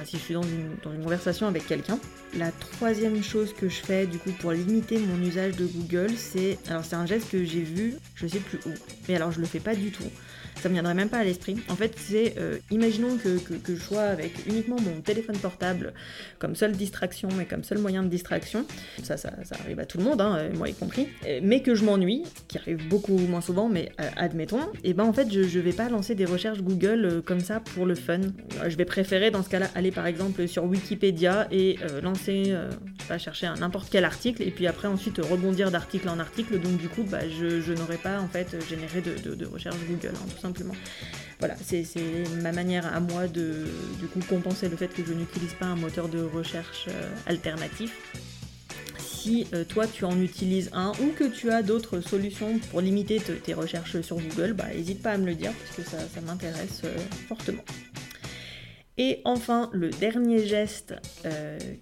si 0.05 0.19
je 0.19 0.23
suis 0.23 0.35
dans 0.35 0.43
une, 0.43 1.03
conversation 1.03 1.47
avec 1.47 1.67
quelqu'un. 1.67 1.99
La 2.37 2.51
troisième 2.53 3.23
chose 3.23 3.53
que 3.55 3.69
je 3.69 3.77
fais 3.77 4.07
du 4.07 4.19
coup 4.19 4.31
pour 4.33 4.53
limiter 4.53 4.99
mon 4.99 5.21
usage 5.25 5.57
de 5.57 5.67
Google, 5.67 6.11
c'est 6.17 6.59
alors 6.69 6.85
c'est 6.85 6.97
un 6.97 7.07
geste 7.07 7.31
que 7.31 7.45
j'ai 7.45 7.63
vu, 7.63 7.95
je 8.15 8.27
sais 8.27 8.41
plus 8.41 8.59
où, 8.67 8.75
mais 9.09 9.17
alors 9.17 9.33
je 9.33 9.41
le 9.41 9.47
fais 9.47 9.61
pas 9.61 9.75
du 9.75 9.91
tout 9.91 10.05
ça 10.61 10.69
me 10.69 10.75
viendrait 10.75 10.95
même 10.95 11.09
pas 11.09 11.19
à 11.19 11.25
l'esprit. 11.25 11.57
En 11.69 11.77
fait, 11.77 11.95
c'est, 11.97 12.35
euh, 12.39 12.59
imaginons 12.71 13.17
que, 13.17 13.39
que, 13.39 13.75
je 13.75 13.81
sois 13.81 14.03
avec 14.03 14.47
uniquement 14.47 14.77
mon 14.81 15.01
téléphone 15.01 15.37
portable 15.37 15.93
comme 16.39 16.55
seule 16.55 16.73
distraction 16.73 17.29
et 17.41 17.45
comme 17.45 17.65
seul 17.65 17.79
moyen 17.79 18.03
de 18.03 18.09
distraction, 18.09 18.65
ça, 19.03 19.17
ça, 19.17 19.31
arrive 19.61 19.81
à 19.81 19.87
tout 19.87 19.99
le 19.99 20.05
monde, 20.05 20.21
hein, 20.21 20.37
euh, 20.39 20.53
moi 20.55 20.69
y 20.69 20.75
compris, 20.75 21.09
euh, 21.27 21.41
mais 21.43 21.63
que 21.63 21.75
je 21.75 21.85
m'ennuie, 21.85 22.25
qui 22.49 22.59
arrive 22.59 22.89
beaucoup 22.89 23.19
moins 23.19 23.41
souvent, 23.41 23.69
mais 23.69 23.93
admettons, 24.17 24.61
et 24.85 24.95
ben 24.95 25.05
en 25.05 25.13
fait, 25.13 25.33
je, 25.33 25.43
je 25.43 25.61
vais 25.61 25.73
pas 25.73 25.89
lancer 25.89 26.15
des 26.15 26.25
recherches 26.25 26.61
Google 26.61 27.23
comme 27.25 27.41
ça 27.41 27.61
pour 27.61 27.87
le 27.87 27.95
fun. 27.95 28.21
Je 28.67 28.77
vais 28.77 28.85
préférer 28.85 29.31
dans 29.31 29.43
ce 29.43 29.49
cas-là 29.49 29.69
aller 29.75 29.91
par 29.91 30.07
exemple 30.07 30.47
sur 30.49 30.65
Wikipédia 30.65 31.49
et 31.51 31.77
lancer, 32.03 32.55
pas 33.09 33.19
chercher 33.19 33.53
n'importe 33.59 33.89
quel 33.91 34.05
article, 34.05 34.43
et 34.43 34.51
puis 34.51 34.67
après 34.67 34.89
ensuite 34.89 35.19
rebondir 35.19 35.71
d'article 35.71 36.09
en 36.09 36.19
article, 36.19 36.59
donc 36.59 36.77
du 36.79 36.89
coup, 36.89 37.03
bah, 37.03 37.29
je, 37.29 37.61
je 37.61 37.73
n'aurais 37.73 37.97
pas 37.97 38.21
en 38.21 38.29
fait 38.29 38.57
généré 38.69 39.01
de, 39.01 39.35
de, 39.35 39.47
recherche 39.47 39.77
Google, 39.89 40.15
hein, 40.15 40.27
tout 40.29 40.46
Voilà, 41.39 41.55
c'est 41.63 41.85
ma 42.43 42.53
manière 42.53 42.87
à 42.95 43.01
moi 43.01 43.29
de 43.29 43.67
du 44.01 44.07
coup 44.07 44.21
compenser 44.27 44.69
le 44.69 44.77
fait 44.77 44.89
que 44.89 45.05
je 45.05 45.13
n'utilise 45.13 45.53
pas 45.53 45.67
un 45.67 45.77
moteur 45.77 46.09
de 46.09 46.23
recherche 46.23 46.87
euh, 46.89 47.11
alternatif. 47.27 47.95
Si 48.99 49.47
euh, 49.53 49.65
toi 49.65 49.87
tu 49.87 50.07
en 50.07 50.19
utilises 50.21 50.71
un 50.73 50.93
ou 51.03 51.09
que 51.09 51.25
tu 51.25 51.51
as 51.51 51.63
d'autres 51.63 52.01
solutions 52.01 52.59
pour 52.71 52.81
limiter 52.81 53.21
tes 53.21 53.53
recherches 53.53 54.01
sur 54.01 54.17
Google, 54.17 54.55
bah 54.55 54.69
n'hésite 54.75 55.03
pas 55.03 55.13
à 55.13 55.19
me 55.19 55.27
le 55.27 55.35
dire 55.35 55.53
parce 55.53 55.77
que 55.77 55.83
ça, 55.83 56.21
m'intéresse 56.23 56.83
euh, 56.85 56.97
fortement. 57.29 57.65
Et 58.97 59.21
enfin, 59.27 59.69
le 59.75 59.91
dernier 59.91 60.47
geste 60.47 60.95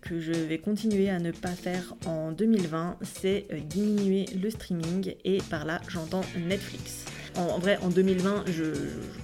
que 0.00 0.18
je 0.18 0.33
vais 0.33 0.59
continuer 0.59 1.11
à 1.11 1.20
ne 1.20 1.31
pas 1.31 1.53
faire 1.53 1.94
en 2.07 2.33
2020, 2.33 2.98
c'est 3.03 3.46
diminuer 3.68 4.24
le 4.35 4.50
streaming 4.50 5.14
et 5.24 5.38
par 5.48 5.64
là 5.64 5.81
j'entends 5.87 6.24
Netflix. 6.37 7.05
En, 7.36 7.58
vrai, 7.58 7.78
en 7.82 7.88
2020, 7.88 8.44
je, 8.46 8.64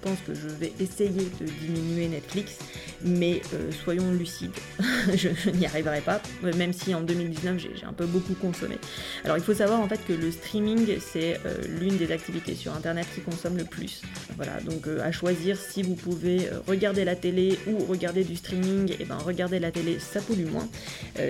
pense 0.02 0.18
que 0.26 0.34
je 0.34 0.48
vais 0.48 0.72
essayer 0.80 1.28
de 1.40 1.46
diminuer 1.46 2.08
Netflix, 2.08 2.58
mais 3.02 3.42
euh, 3.54 3.70
soyons 3.84 4.10
lucides, 4.12 4.50
je, 5.14 5.50
n'y 5.50 5.66
arriverai 5.66 6.00
pas, 6.00 6.20
même 6.42 6.72
si 6.72 6.94
en 6.94 7.02
2019 7.02 7.58
j'ai 7.58 7.86
un 7.86 7.92
peu 7.92 8.06
beaucoup 8.06 8.34
consommé. 8.34 8.78
Alors 9.24 9.36
il 9.36 9.42
faut 9.42 9.54
savoir 9.54 9.80
en 9.80 9.88
fait 9.88 10.00
que 10.06 10.12
le 10.12 10.30
streaming 10.30 10.98
c'est 11.00 11.38
euh, 11.46 11.62
l'une 11.80 11.96
des 11.98 12.12
activités 12.12 12.54
sur 12.54 12.74
internet 12.74 13.06
qui 13.14 13.20
consomme 13.20 13.56
le 13.56 13.64
plus. 13.64 14.02
Voilà, 14.36 14.60
donc 14.60 14.86
euh, 14.86 15.00
à 15.02 15.12
choisir 15.12 15.56
si 15.56 15.82
vous 15.82 15.94
pouvez 15.94 16.48
regarder 16.66 17.04
la 17.04 17.16
télé 17.16 17.58
ou 17.66 17.78
regarder 17.84 18.24
du 18.24 18.36
streaming, 18.36 18.90
et 18.92 18.96
eh 19.00 19.04
ben 19.04 19.18
regarder 19.18 19.58
la 19.58 19.70
télé 19.70 19.98
ça 19.98 20.20
pollue 20.20 20.46
moins. 20.46 20.68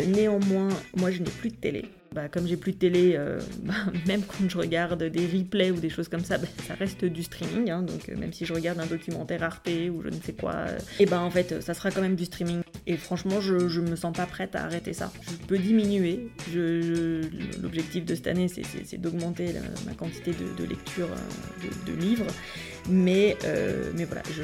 néanmoins, 0.07 0.69
moi 0.97 1.11
je 1.11 1.19
n'ai 1.19 1.31
plus 1.31 1.51
de 1.51 1.57
télé. 1.57 1.85
Bah, 2.13 2.29
comme 2.29 2.45
j'ai 2.45 2.57
plus 2.57 2.73
de 2.73 2.79
télé, 2.79 3.15
euh, 3.15 3.39
bah, 3.63 3.75
même 4.07 4.23
quand 4.23 4.49
je 4.49 4.59
regarde 4.59 5.03
des 5.05 5.27
replays 5.27 5.71
ou 5.71 5.77
des 5.77 5.91
choses 5.91 6.09
comme 6.09 6.25
ça, 6.25 6.39
bah, 6.39 6.49
ça 6.67 6.75
reste 6.75 7.05
du 7.05 7.23
streaming. 7.23 7.71
Hein, 7.71 7.83
donc 7.83 8.09
euh, 8.09 8.17
même 8.17 8.33
si 8.33 8.45
je 8.45 8.53
regarde 8.53 8.81
un 8.81 8.87
documentaire 8.87 9.45
Arte 9.45 9.69
ou 9.69 10.03
je 10.03 10.09
ne 10.09 10.21
sais 10.21 10.33
quoi, 10.33 10.53
et 10.53 10.57
euh, 10.57 10.79
eh 11.01 11.07
ben 11.07 11.21
en 11.21 11.31
fait 11.31 11.63
ça 11.63 11.73
sera 11.73 11.93
quand 11.93 12.01
même 12.01 12.17
du 12.17 12.25
streaming. 12.25 12.63
Et 12.87 12.97
franchement, 12.97 13.41
je, 13.41 13.81
me 13.81 13.95
sens 13.95 14.17
pas 14.17 14.27
prête 14.27 14.57
à 14.57 14.65
arrêter 14.65 14.93
ça. 14.93 15.13
Je 15.23 15.47
peux 15.47 15.59
diminuer. 15.59 16.29
L'objectif 17.63 18.05
de 18.05 18.15
cette 18.15 18.27
année, 18.27 18.49
c'est 18.49 18.99
d'augmenter 18.99 19.55
ma 19.87 19.93
quantité 19.93 20.33
de, 20.33 20.65
lecture 20.65 21.09
de, 21.87 21.93
livres. 21.93 22.27
Mais, 22.89 23.37
mais 23.95 24.05
voilà, 24.07 24.23
je 24.35 24.43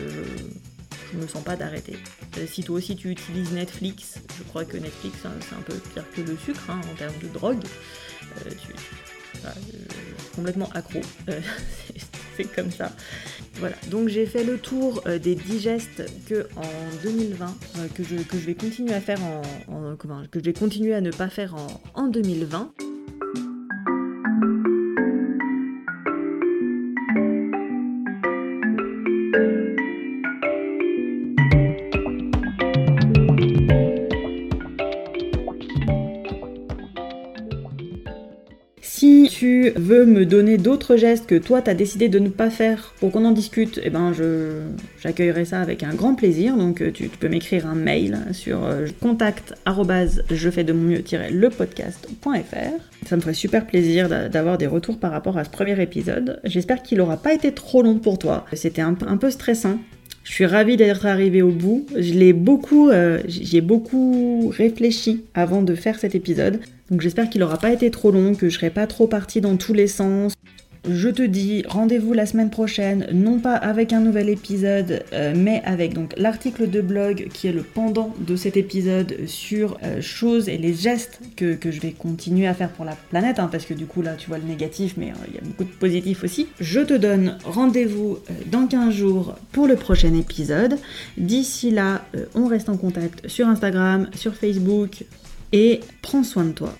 je 1.12 1.18
me 1.18 1.26
sens 1.26 1.42
pas 1.42 1.56
d'arrêter. 1.56 1.96
Euh, 2.38 2.46
si 2.46 2.62
toi 2.62 2.76
aussi 2.76 2.96
tu 2.96 3.10
utilises 3.10 3.52
Netflix, 3.52 4.16
je 4.38 4.42
crois 4.44 4.64
que 4.64 4.76
Netflix 4.76 5.16
hein, 5.24 5.32
c'est 5.40 5.54
un 5.54 5.62
peu 5.62 5.74
pire 5.74 6.04
que 6.14 6.20
le 6.20 6.36
sucre 6.36 6.70
hein, 6.70 6.80
en 6.90 6.94
termes 6.96 7.18
de 7.22 7.28
drogue. 7.28 7.64
Euh, 8.44 8.50
tu, 8.50 8.72
euh, 9.44 9.48
complètement 10.34 10.68
accro. 10.74 11.00
c'est 12.36 12.54
comme 12.54 12.70
ça. 12.70 12.92
Voilà, 13.54 13.76
donc 13.88 14.08
j'ai 14.08 14.26
fait 14.26 14.44
le 14.44 14.58
tour 14.58 15.02
des 15.22 15.34
digestes 15.34 16.04
que 16.28 16.46
en 16.56 17.02
2020, 17.02 17.56
que, 17.94 18.02
je, 18.02 18.16
que 18.16 18.38
je 18.38 18.44
vais 18.44 18.54
continuer 18.54 18.92
à 18.92 19.00
faire 19.00 19.18
en, 19.22 19.96
que 19.96 20.38
je 20.38 20.44
vais 20.44 20.52
continuer 20.52 20.94
à 20.94 21.00
ne 21.00 21.10
pas 21.10 21.28
faire 21.28 21.54
en, 21.54 21.80
en 21.94 22.06
2020. 22.08 22.72
Tu 39.30 39.72
veux 39.76 40.06
me 40.06 40.24
donner 40.24 40.56
d'autres 40.56 40.96
gestes 40.96 41.26
que 41.26 41.34
toi 41.34 41.60
t'as 41.60 41.74
décidé 41.74 42.08
de 42.08 42.18
ne 42.18 42.28
pas 42.28 42.50
faire 42.50 42.94
pour 42.98 43.12
qu'on 43.12 43.24
en 43.24 43.32
discute, 43.32 43.78
eh 43.82 43.90
ben 43.90 44.12
j'accueillerai 45.00 45.44
ça 45.44 45.60
avec 45.60 45.82
un 45.82 45.94
grand 45.94 46.14
plaisir. 46.14 46.56
Donc 46.56 46.80
euh, 46.80 46.90
tu, 46.90 47.08
peux 47.08 47.28
m'écrire 47.28 47.66
un 47.66 47.74
mail 47.74 48.18
sur 48.32 48.64
euh, 48.64 48.86
contact 49.00 49.54
je 50.30 50.50
fais 50.50 50.64
de 50.64 50.72
mon 50.72 50.82
mieux 50.82 51.02
le. 51.30 51.50
Ça 53.06 53.16
me 53.16 53.20
ferait 53.20 53.34
super 53.34 53.66
plaisir 53.66 54.08
d'avoir 54.08 54.58
des 54.58 54.66
retours 54.66 54.98
par 54.98 55.12
rapport 55.12 55.36
à 55.36 55.44
ce 55.44 55.50
premier 55.50 55.80
épisode. 55.80 56.40
J'espère 56.44 56.82
qu'il 56.82 57.00
aura 57.00 57.16
pas 57.16 57.34
été 57.34 57.52
trop 57.52 57.82
long 57.82 57.98
pour 57.98 58.18
toi. 58.18 58.46
C'était 58.52 58.82
un, 58.82 58.94
peu 58.94 59.30
stressant. 59.30 59.78
Je 60.26 60.32
suis 60.32 60.46
ravie 60.46 60.76
d'être 60.76 61.06
arrivée 61.06 61.40
au 61.40 61.52
bout. 61.52 61.86
Je 61.96 62.32
beaucoup, 62.32 62.90
euh, 62.90 63.20
j'ai 63.28 63.60
beaucoup 63.60 64.48
réfléchi 64.48 65.22
avant 65.34 65.62
de 65.62 65.76
faire 65.76 66.00
cet 66.00 66.16
épisode. 66.16 66.58
Donc 66.90 67.00
j'espère 67.00 67.30
qu'il 67.30 67.40
n'aura 67.42 67.58
pas 67.58 67.72
été 67.72 67.92
trop 67.92 68.10
long, 68.10 68.34
que 68.34 68.48
je 68.48 68.54
serai 68.56 68.70
pas 68.70 68.88
trop 68.88 69.06
partie 69.06 69.40
dans 69.40 69.56
tous 69.56 69.72
les 69.72 69.86
sens. 69.86 70.34
Je 70.88 71.08
te 71.08 71.22
dis 71.22 71.64
rendez-vous 71.66 72.12
la 72.12 72.26
semaine 72.26 72.50
prochaine, 72.50 73.08
non 73.12 73.40
pas 73.40 73.54
avec 73.54 73.92
un 73.92 74.00
nouvel 74.00 74.28
épisode, 74.28 75.04
euh, 75.12 75.34
mais 75.36 75.60
avec 75.64 75.94
donc 75.94 76.14
l'article 76.16 76.70
de 76.70 76.80
blog 76.80 77.28
qui 77.32 77.48
est 77.48 77.52
le 77.52 77.62
pendant 77.62 78.14
de 78.20 78.36
cet 78.36 78.56
épisode 78.56 79.26
sur 79.26 79.78
euh, 79.82 80.00
choses 80.00 80.48
et 80.48 80.58
les 80.58 80.74
gestes 80.74 81.20
que, 81.34 81.58
je 81.64 81.80
vais 81.80 81.90
continuer 81.90 82.46
à 82.46 82.54
faire 82.54 82.70
pour 82.70 82.84
la 82.84 82.94
planète, 82.94 83.40
hein, 83.40 83.48
parce 83.50 83.64
que 83.64 83.74
du 83.74 83.86
coup 83.86 84.00
là 84.00 84.14
tu 84.14 84.28
vois 84.28 84.38
le 84.38 84.44
négatif, 84.44 84.94
mais 84.96 85.10
euh, 85.10 85.26
il 85.28 85.34
y 85.34 85.38
a 85.38 85.42
beaucoup 85.42 85.64
de 85.64 85.76
positif 85.76 86.22
aussi. 86.22 86.46
Je 86.60 86.80
te 86.80 86.94
donne 86.94 87.36
rendez-vous 87.44 88.18
dans 88.52 88.68
15 88.68 88.94
jours 88.94 89.34
pour 89.50 89.66
le 89.66 89.74
prochain 89.74 90.14
épisode. 90.14 90.78
D'ici 91.16 91.72
là, 91.72 92.04
on 92.34 92.46
reste 92.46 92.68
en 92.68 92.76
contact 92.76 93.26
sur 93.28 93.48
Instagram, 93.48 94.08
sur 94.14 94.34
Facebook, 94.34 95.04
et 95.52 95.80
prends 96.02 96.22
soin 96.22 96.44
de 96.44 96.52
toi. 96.52 96.72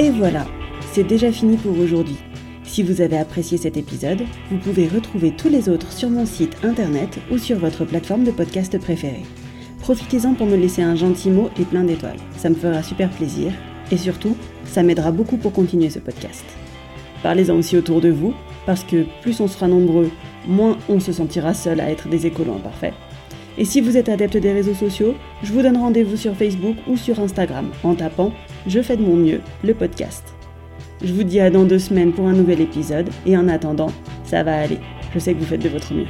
Et 0.00 0.08
voilà, 0.08 0.46
c'est 0.92 1.04
déjà 1.04 1.30
fini 1.30 1.58
pour 1.58 1.78
aujourd'hui. 1.78 2.16
Si 2.64 2.82
vous 2.82 3.02
avez 3.02 3.18
apprécié 3.18 3.58
cet 3.58 3.76
épisode, 3.76 4.22
vous 4.50 4.56
pouvez 4.56 4.88
retrouver 4.88 5.30
tous 5.30 5.50
les 5.50 5.68
autres 5.68 5.92
sur 5.92 6.08
mon 6.08 6.24
site 6.24 6.56
internet 6.62 7.18
ou 7.30 7.36
sur 7.36 7.58
votre 7.58 7.84
plateforme 7.84 8.24
de 8.24 8.30
podcast 8.30 8.78
préférée. 8.78 9.26
Profitez-en 9.80 10.32
pour 10.32 10.46
me 10.46 10.56
laisser 10.56 10.80
un 10.80 10.96
gentil 10.96 11.28
mot 11.28 11.50
et 11.60 11.66
plein 11.66 11.84
d'étoiles. 11.84 12.16
Ça 12.38 12.48
me 12.48 12.54
fera 12.54 12.82
super 12.82 13.10
plaisir 13.10 13.52
et 13.92 13.98
surtout, 13.98 14.38
ça 14.64 14.82
m'aidera 14.82 15.12
beaucoup 15.12 15.36
pour 15.36 15.52
continuer 15.52 15.90
ce 15.90 15.98
podcast. 15.98 16.46
Parlez-en 17.22 17.58
aussi 17.58 17.76
autour 17.76 18.00
de 18.00 18.08
vous, 18.08 18.32
parce 18.64 18.84
que 18.84 19.04
plus 19.20 19.38
on 19.42 19.48
sera 19.48 19.68
nombreux, 19.68 20.10
moins 20.48 20.78
on 20.88 20.98
se 20.98 21.12
sentira 21.12 21.52
seul 21.52 21.78
à 21.78 21.90
être 21.90 22.08
des 22.08 22.24
écolos 22.24 22.54
imparfaits. 22.54 22.94
Et 23.60 23.66
si 23.66 23.82
vous 23.82 23.98
êtes 23.98 24.08
adepte 24.08 24.38
des 24.38 24.54
réseaux 24.54 24.72
sociaux, 24.72 25.14
je 25.42 25.52
vous 25.52 25.60
donne 25.60 25.76
rendez-vous 25.76 26.16
sur 26.16 26.34
Facebook 26.34 26.76
ou 26.88 26.96
sur 26.96 27.20
Instagram 27.20 27.68
en 27.84 27.94
tapant 27.94 28.32
Je 28.66 28.80
fais 28.80 28.96
de 28.96 29.02
mon 29.02 29.16
mieux, 29.16 29.42
le 29.62 29.74
podcast. 29.74 30.24
Je 31.04 31.12
vous 31.12 31.24
dis 31.24 31.40
à 31.40 31.50
dans 31.50 31.64
deux 31.64 31.78
semaines 31.78 32.14
pour 32.14 32.26
un 32.26 32.32
nouvel 32.32 32.62
épisode 32.62 33.10
et 33.26 33.36
en 33.36 33.48
attendant, 33.48 33.92
ça 34.24 34.42
va 34.42 34.58
aller. 34.58 34.78
Je 35.12 35.18
sais 35.18 35.34
que 35.34 35.40
vous 35.40 35.44
faites 35.44 35.62
de 35.62 35.68
votre 35.68 35.92
mieux. 35.92 36.06